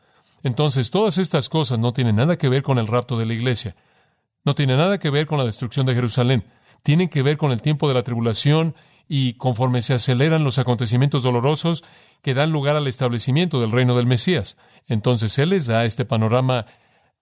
Entonces 0.43 0.91
todas 0.91 1.17
estas 1.17 1.49
cosas 1.49 1.79
no 1.79 1.93
tienen 1.93 2.17
nada 2.17 2.37
que 2.37 2.49
ver 2.49 2.61
con 2.61 2.77
el 2.77 2.87
rapto 2.87 3.17
de 3.17 3.25
la 3.25 3.33
iglesia. 3.33 3.75
No 4.45 4.55
tienen 4.55 4.77
nada 4.77 4.97
que 4.97 5.09
ver 5.09 5.25
con 5.25 5.37
la 5.37 5.43
destrucción 5.43 5.85
de 5.85 5.95
Jerusalén. 5.95 6.45
Tienen 6.83 7.09
que 7.09 7.21
ver 7.21 7.37
con 7.37 7.51
el 7.51 7.61
tiempo 7.61 7.87
de 7.87 7.95
la 7.95 8.03
tribulación 8.03 8.75
y 9.08 9.34
conforme 9.34 9.82
se 9.82 9.93
aceleran 9.93 10.43
los 10.43 10.60
acontecimientos 10.60 11.24
dolorosos 11.24 11.84
que 12.22 12.34
dan 12.34 12.52
lugar 12.52 12.76
al 12.76 12.88
establecimiento 12.88 13.62
del 13.62 13.72
reino 13.72 13.96
del 13.96 14.06
Mesías. 14.06 14.58
Entonces 14.88 15.38
Él 15.39 15.50
les 15.50 15.67
da 15.67 15.86
este 15.86 16.06
panorama 16.06 16.65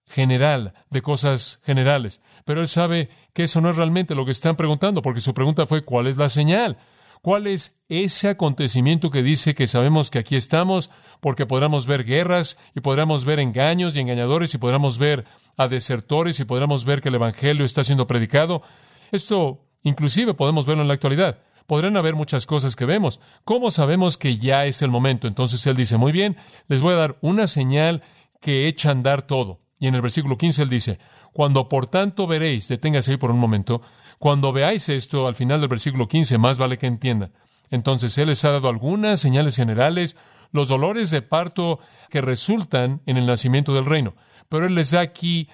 general, 0.08 0.72
de 0.90 1.02
cosas 1.02 1.60
generales. 1.64 2.20
Pero 2.44 2.60
él 2.60 2.68
sabe 2.68 3.10
que 3.32 3.44
eso 3.44 3.60
no 3.60 3.70
es 3.70 3.76
realmente 3.76 4.14
lo 4.14 4.24
que 4.24 4.30
están 4.30 4.56
preguntando, 4.56 5.02
porque 5.02 5.20
su 5.20 5.34
pregunta 5.34 5.66
fue, 5.66 5.84
¿cuál 5.84 6.06
es 6.06 6.16
la 6.16 6.28
señal? 6.28 6.78
¿Cuál 7.22 7.48
es 7.48 7.80
ese 7.88 8.28
acontecimiento 8.28 9.10
que 9.10 9.22
dice 9.22 9.54
que 9.54 9.66
sabemos 9.66 10.10
que 10.10 10.20
aquí 10.20 10.36
estamos? 10.36 10.90
Porque 11.20 11.44
podremos 11.44 11.86
ver 11.86 12.04
guerras 12.04 12.56
y 12.74 12.80
podremos 12.80 13.24
ver 13.24 13.40
engaños 13.40 13.96
y 13.96 14.00
engañadores 14.00 14.54
y 14.54 14.58
podremos 14.58 14.98
ver 14.98 15.24
a 15.56 15.66
desertores 15.66 16.38
y 16.38 16.44
podremos 16.44 16.84
ver 16.84 17.00
que 17.00 17.08
el 17.08 17.16
Evangelio 17.16 17.64
está 17.64 17.82
siendo 17.82 18.06
predicado. 18.06 18.62
Esto 19.10 19.64
inclusive 19.82 20.34
podemos 20.34 20.66
verlo 20.66 20.82
en 20.82 20.88
la 20.88 20.94
actualidad. 20.94 21.38
Podrán 21.66 21.96
haber 21.96 22.14
muchas 22.14 22.46
cosas 22.46 22.76
que 22.76 22.86
vemos. 22.86 23.20
¿Cómo 23.44 23.70
sabemos 23.70 24.16
que 24.16 24.38
ya 24.38 24.66
es 24.66 24.82
el 24.82 24.90
momento? 24.90 25.26
Entonces 25.26 25.66
él 25.66 25.76
dice, 25.76 25.96
muy 25.96 26.12
bien, 26.12 26.36
les 26.68 26.80
voy 26.80 26.94
a 26.94 26.96
dar 26.96 27.18
una 27.20 27.46
señal 27.46 28.02
que 28.40 28.68
echa 28.68 28.90
a 28.90 28.92
andar 28.92 29.22
todo. 29.22 29.60
Y 29.78 29.88
en 29.88 29.94
el 29.94 30.02
versículo 30.02 30.38
15 30.38 30.62
él 30.62 30.68
dice, 30.70 30.98
Cuando 31.32 31.68
por 31.68 31.86
tanto 31.86 32.26
veréis, 32.26 32.68
deténgase 32.68 33.12
ahí 33.12 33.16
por 33.16 33.30
un 33.30 33.38
momento, 33.38 33.82
cuando 34.18 34.52
veáis 34.52 34.88
esto 34.88 35.26
al 35.26 35.34
final 35.34 35.60
del 35.60 35.68
versículo 35.68 36.08
15, 36.08 36.38
más 36.38 36.58
vale 36.58 36.78
que 36.78 36.86
entienda. 36.86 37.30
Entonces 37.70 38.16
Él 38.18 38.28
les 38.28 38.44
ha 38.44 38.50
dado 38.50 38.68
algunas 38.68 39.20
señales 39.20 39.56
generales, 39.56 40.16
los 40.52 40.68
dolores 40.68 41.10
de 41.10 41.22
parto 41.22 41.80
que 42.10 42.20
resultan 42.20 43.02
en 43.06 43.16
el 43.16 43.26
nacimiento 43.26 43.74
del 43.74 43.84
reino. 43.84 44.14
Pero 44.48 44.66
Él 44.66 44.74
les 44.74 44.92
da 44.92 45.00
aquí 45.00 45.48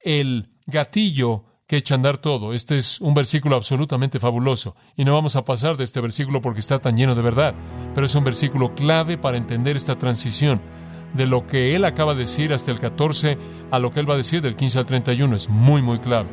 el 0.00 0.50
gatillo 0.66 1.45
que 1.66 1.76
echa 1.76 1.94
a 1.94 1.96
andar 1.96 2.18
todo. 2.18 2.52
Este 2.52 2.76
es 2.76 3.00
un 3.00 3.14
versículo 3.14 3.56
absolutamente 3.56 4.20
fabuloso. 4.20 4.76
Y 4.96 5.04
no 5.04 5.14
vamos 5.14 5.36
a 5.36 5.44
pasar 5.44 5.76
de 5.76 5.84
este 5.84 6.00
versículo 6.00 6.40
porque 6.40 6.60
está 6.60 6.78
tan 6.78 6.96
lleno 6.96 7.14
de 7.14 7.22
verdad. 7.22 7.54
Pero 7.94 8.06
es 8.06 8.14
un 8.14 8.24
versículo 8.24 8.74
clave 8.74 9.18
para 9.18 9.36
entender 9.36 9.76
esta 9.76 9.96
transición 9.96 10.60
de 11.14 11.26
lo 11.26 11.46
que 11.46 11.74
Él 11.74 11.84
acaba 11.84 12.14
de 12.14 12.20
decir 12.20 12.52
hasta 12.52 12.70
el 12.70 12.78
14 12.78 13.38
a 13.70 13.78
lo 13.78 13.90
que 13.90 14.00
Él 14.00 14.08
va 14.08 14.14
a 14.14 14.18
decir 14.18 14.42
del 14.42 14.54
15 14.54 14.78
al 14.78 14.86
31. 14.86 15.34
Es 15.34 15.48
muy, 15.48 15.82
muy 15.82 15.98
clave. 15.98 16.28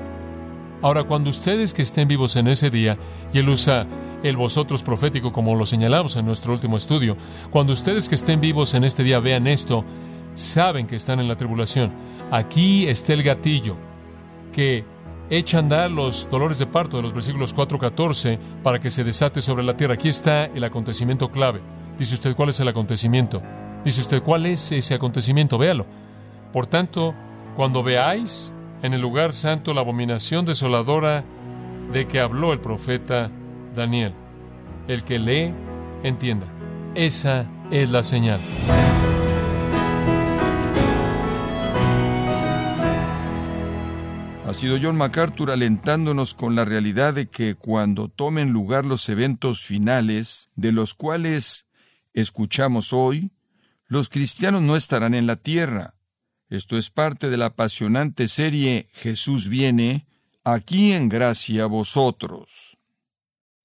Ahora, 0.83 1.05
cuando 1.05 1.29
ustedes 1.29 1.73
que 1.73 1.81
estén 1.81 2.07
vivos 2.07 2.35
en 2.35 2.47
ese 2.47 2.69
día, 2.69 2.97
y 3.33 3.39
Él 3.39 3.49
usa 3.49 3.87
el 4.21 4.37
vosotros 4.37 4.83
profético 4.83 5.31
como 5.31 5.55
lo 5.55 5.65
señalamos 5.65 6.15
en 6.17 6.25
nuestro 6.25 6.53
último 6.53 6.77
estudio, 6.77 7.17
cuando 7.49 7.73
ustedes 7.73 8.09
que 8.09 8.15
estén 8.15 8.41
vivos 8.41 8.73
en 8.73 8.83
este 8.83 9.03
día 9.03 9.19
vean 9.19 9.47
esto, 9.47 9.85
saben 10.35 10.85
que 10.85 10.97
están 10.97 11.19
en 11.19 11.27
la 11.27 11.37
tribulación. 11.37 11.93
Aquí 12.31 12.87
está 12.87 13.13
el 13.13 13.23
gatillo 13.23 13.77
que 14.51 14.83
echa 15.29 15.57
a 15.57 15.59
andar 15.61 15.91
los 15.91 16.29
dolores 16.29 16.59
de 16.59 16.65
parto 16.65 16.97
de 16.97 17.03
los 17.03 17.13
versículos 17.13 17.55
4-14 17.55 18.37
para 18.61 18.79
que 18.79 18.91
se 18.91 19.03
desate 19.03 19.41
sobre 19.41 19.63
la 19.63 19.75
tierra. 19.77 19.95
Aquí 19.95 20.09
está 20.09 20.45
el 20.45 20.63
acontecimiento 20.63 21.31
clave. 21.31 21.61
Dice 21.97 22.15
usted, 22.15 22.35
¿cuál 22.35 22.49
es 22.49 22.59
el 22.59 22.67
acontecimiento? 22.67 23.41
Dice 23.83 24.01
usted, 24.01 24.23
¿cuál 24.23 24.45
es 24.45 24.71
ese 24.71 24.93
acontecimiento? 24.93 25.57
Véalo. 25.57 25.85
Por 26.51 26.65
tanto, 26.67 27.13
cuando 27.55 27.83
veáis 27.83 28.53
en 28.81 28.93
el 28.93 29.01
lugar 29.01 29.33
santo 29.33 29.73
la 29.73 29.81
abominación 29.81 30.45
desoladora 30.45 31.23
de 31.91 32.07
que 32.07 32.19
habló 32.19 32.53
el 32.53 32.59
profeta 32.59 33.29
Daniel. 33.75 34.13
El 34.87 35.03
que 35.03 35.19
lee, 35.19 35.53
entienda. 36.03 36.47
Esa 36.95 37.45
es 37.71 37.89
la 37.89 38.03
señal. 38.03 38.39
Ha 44.53 44.55
sido 44.55 44.77
John 44.79 44.97
MacArthur 44.97 45.49
alentándonos 45.49 46.35
con 46.35 46.53
la 46.53 46.63
realidad 46.63 47.15
de 47.15 47.27
que 47.27 47.55
cuando 47.55 48.07
tomen 48.07 48.51
lugar 48.51 48.85
los 48.85 49.09
eventos 49.09 49.65
finales, 49.65 50.51
de 50.55 50.71
los 50.71 50.93
cuales 50.93 51.65
escuchamos 52.13 52.93
hoy, 52.93 53.31
los 53.87 54.09
cristianos 54.09 54.61
no 54.61 54.75
estarán 54.75 55.15
en 55.15 55.25
la 55.25 55.37
tierra, 55.37 55.95
esto 56.49 56.77
es 56.77 56.91
parte 56.91 57.31
de 57.31 57.37
la 57.37 57.47
apasionante 57.47 58.27
serie 58.27 58.89
Jesús 58.93 59.49
viene, 59.49 60.05
aquí 60.43 60.91
en 60.91 61.09
gracia 61.09 61.65
vosotros. 61.65 62.77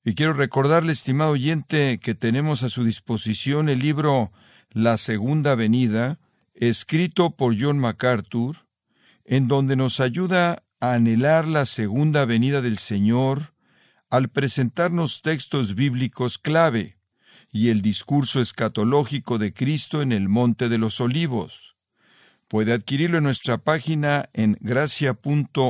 Y 0.07 0.15
quiero 0.15 0.33
recordarle, 0.33 0.93
estimado 0.93 1.33
oyente, 1.33 1.99
que 1.99 2.15
tenemos 2.15 2.63
a 2.63 2.71
su 2.71 2.83
disposición 2.83 3.69
el 3.69 3.81
libro 3.81 4.33
La 4.71 4.97
Segunda 4.97 5.55
Venida, 5.55 6.19
escrito 6.55 7.37
por 7.37 7.61
John 7.61 7.79
MacArthur, 7.79 8.57
en 9.27 9.49
donde 9.49 9.77
nos 9.77 10.01
ayuda 10.01 10.63
anhelar 10.81 11.47
la 11.47 11.67
segunda 11.67 12.25
venida 12.25 12.63
del 12.63 12.79
Señor 12.79 13.55
al 14.11 14.29
presentarnos 14.29 15.23
textos 15.23 15.75
bíblicos 15.75 16.39
clave 16.39 16.99
y 17.51 17.69
el 17.71 17.83
discurso 17.83 18.41
escatológico 18.41 19.39
de 19.39 19.53
Cristo 19.53 20.03
en 20.03 20.13
el 20.13 20.29
Monte 20.29 20.69
de 20.69 20.79
los 20.79 21.01
Olivos. 21.01 21.77
Puede 22.47 22.73
adquirirlo 22.73 23.19
en 23.19 23.25
nuestra 23.25 23.59
página 23.59 24.31
en 24.33 24.57
gracia.org 24.61 25.67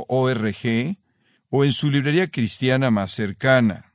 o 1.50 1.64
en 1.64 1.72
su 1.72 1.90
librería 1.90 2.30
cristiana 2.30 2.90
más 2.90 3.12
cercana. 3.12 3.94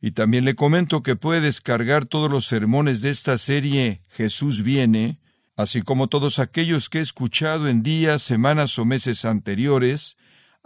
Y 0.00 0.12
también 0.12 0.44
le 0.44 0.54
comento 0.54 1.02
que 1.02 1.16
puede 1.16 1.40
descargar 1.40 2.06
todos 2.06 2.30
los 2.30 2.46
sermones 2.46 3.02
de 3.02 3.10
esta 3.10 3.36
serie 3.36 4.02
Jesús 4.08 4.62
viene, 4.62 5.20
así 5.56 5.82
como 5.82 6.06
todos 6.06 6.38
aquellos 6.38 6.88
que 6.88 6.98
he 7.00 7.02
escuchado 7.02 7.68
en 7.68 7.82
días, 7.82 8.22
semanas 8.22 8.78
o 8.78 8.84
meses 8.84 9.24
anteriores, 9.24 10.16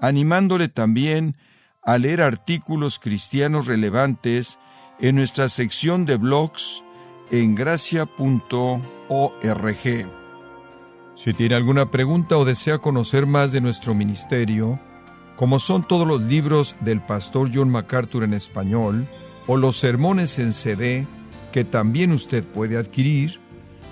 animándole 0.03 0.69
también 0.69 1.37
a 1.83 1.97
leer 1.97 2.21
artículos 2.21 2.99
cristianos 2.99 3.67
relevantes 3.67 4.59
en 5.01 5.17
nuestra 5.17 5.49
sección 5.49 6.05
de 6.05 6.17
blogs 6.17 6.85
en 7.31 7.55
gracia.org. 7.55 8.11
Si 11.15 11.33
tiene 11.35 11.55
alguna 11.55 11.91
pregunta 11.91 12.37
o 12.37 12.45
desea 12.45 12.79
conocer 12.79 13.27
más 13.27 13.53
de 13.53 13.61
nuestro 13.61 13.95
ministerio, 13.95 14.81
como 15.37 15.61
son 15.61 15.87
todos 15.87 16.07
los 16.07 16.21
libros 16.21 16.75
del 16.81 17.01
pastor 17.01 17.51
John 17.53 17.71
MacArthur 17.71 18.25
en 18.25 18.35
español 18.35 19.09
o 19.47 19.57
los 19.57 19.77
sermones 19.77 20.39
en 20.41 20.53
CD 20.53 21.07
que 21.53 21.65
también 21.65 22.11
usted 22.11 22.45
puede 22.45 22.77
adquirir, 22.77 23.41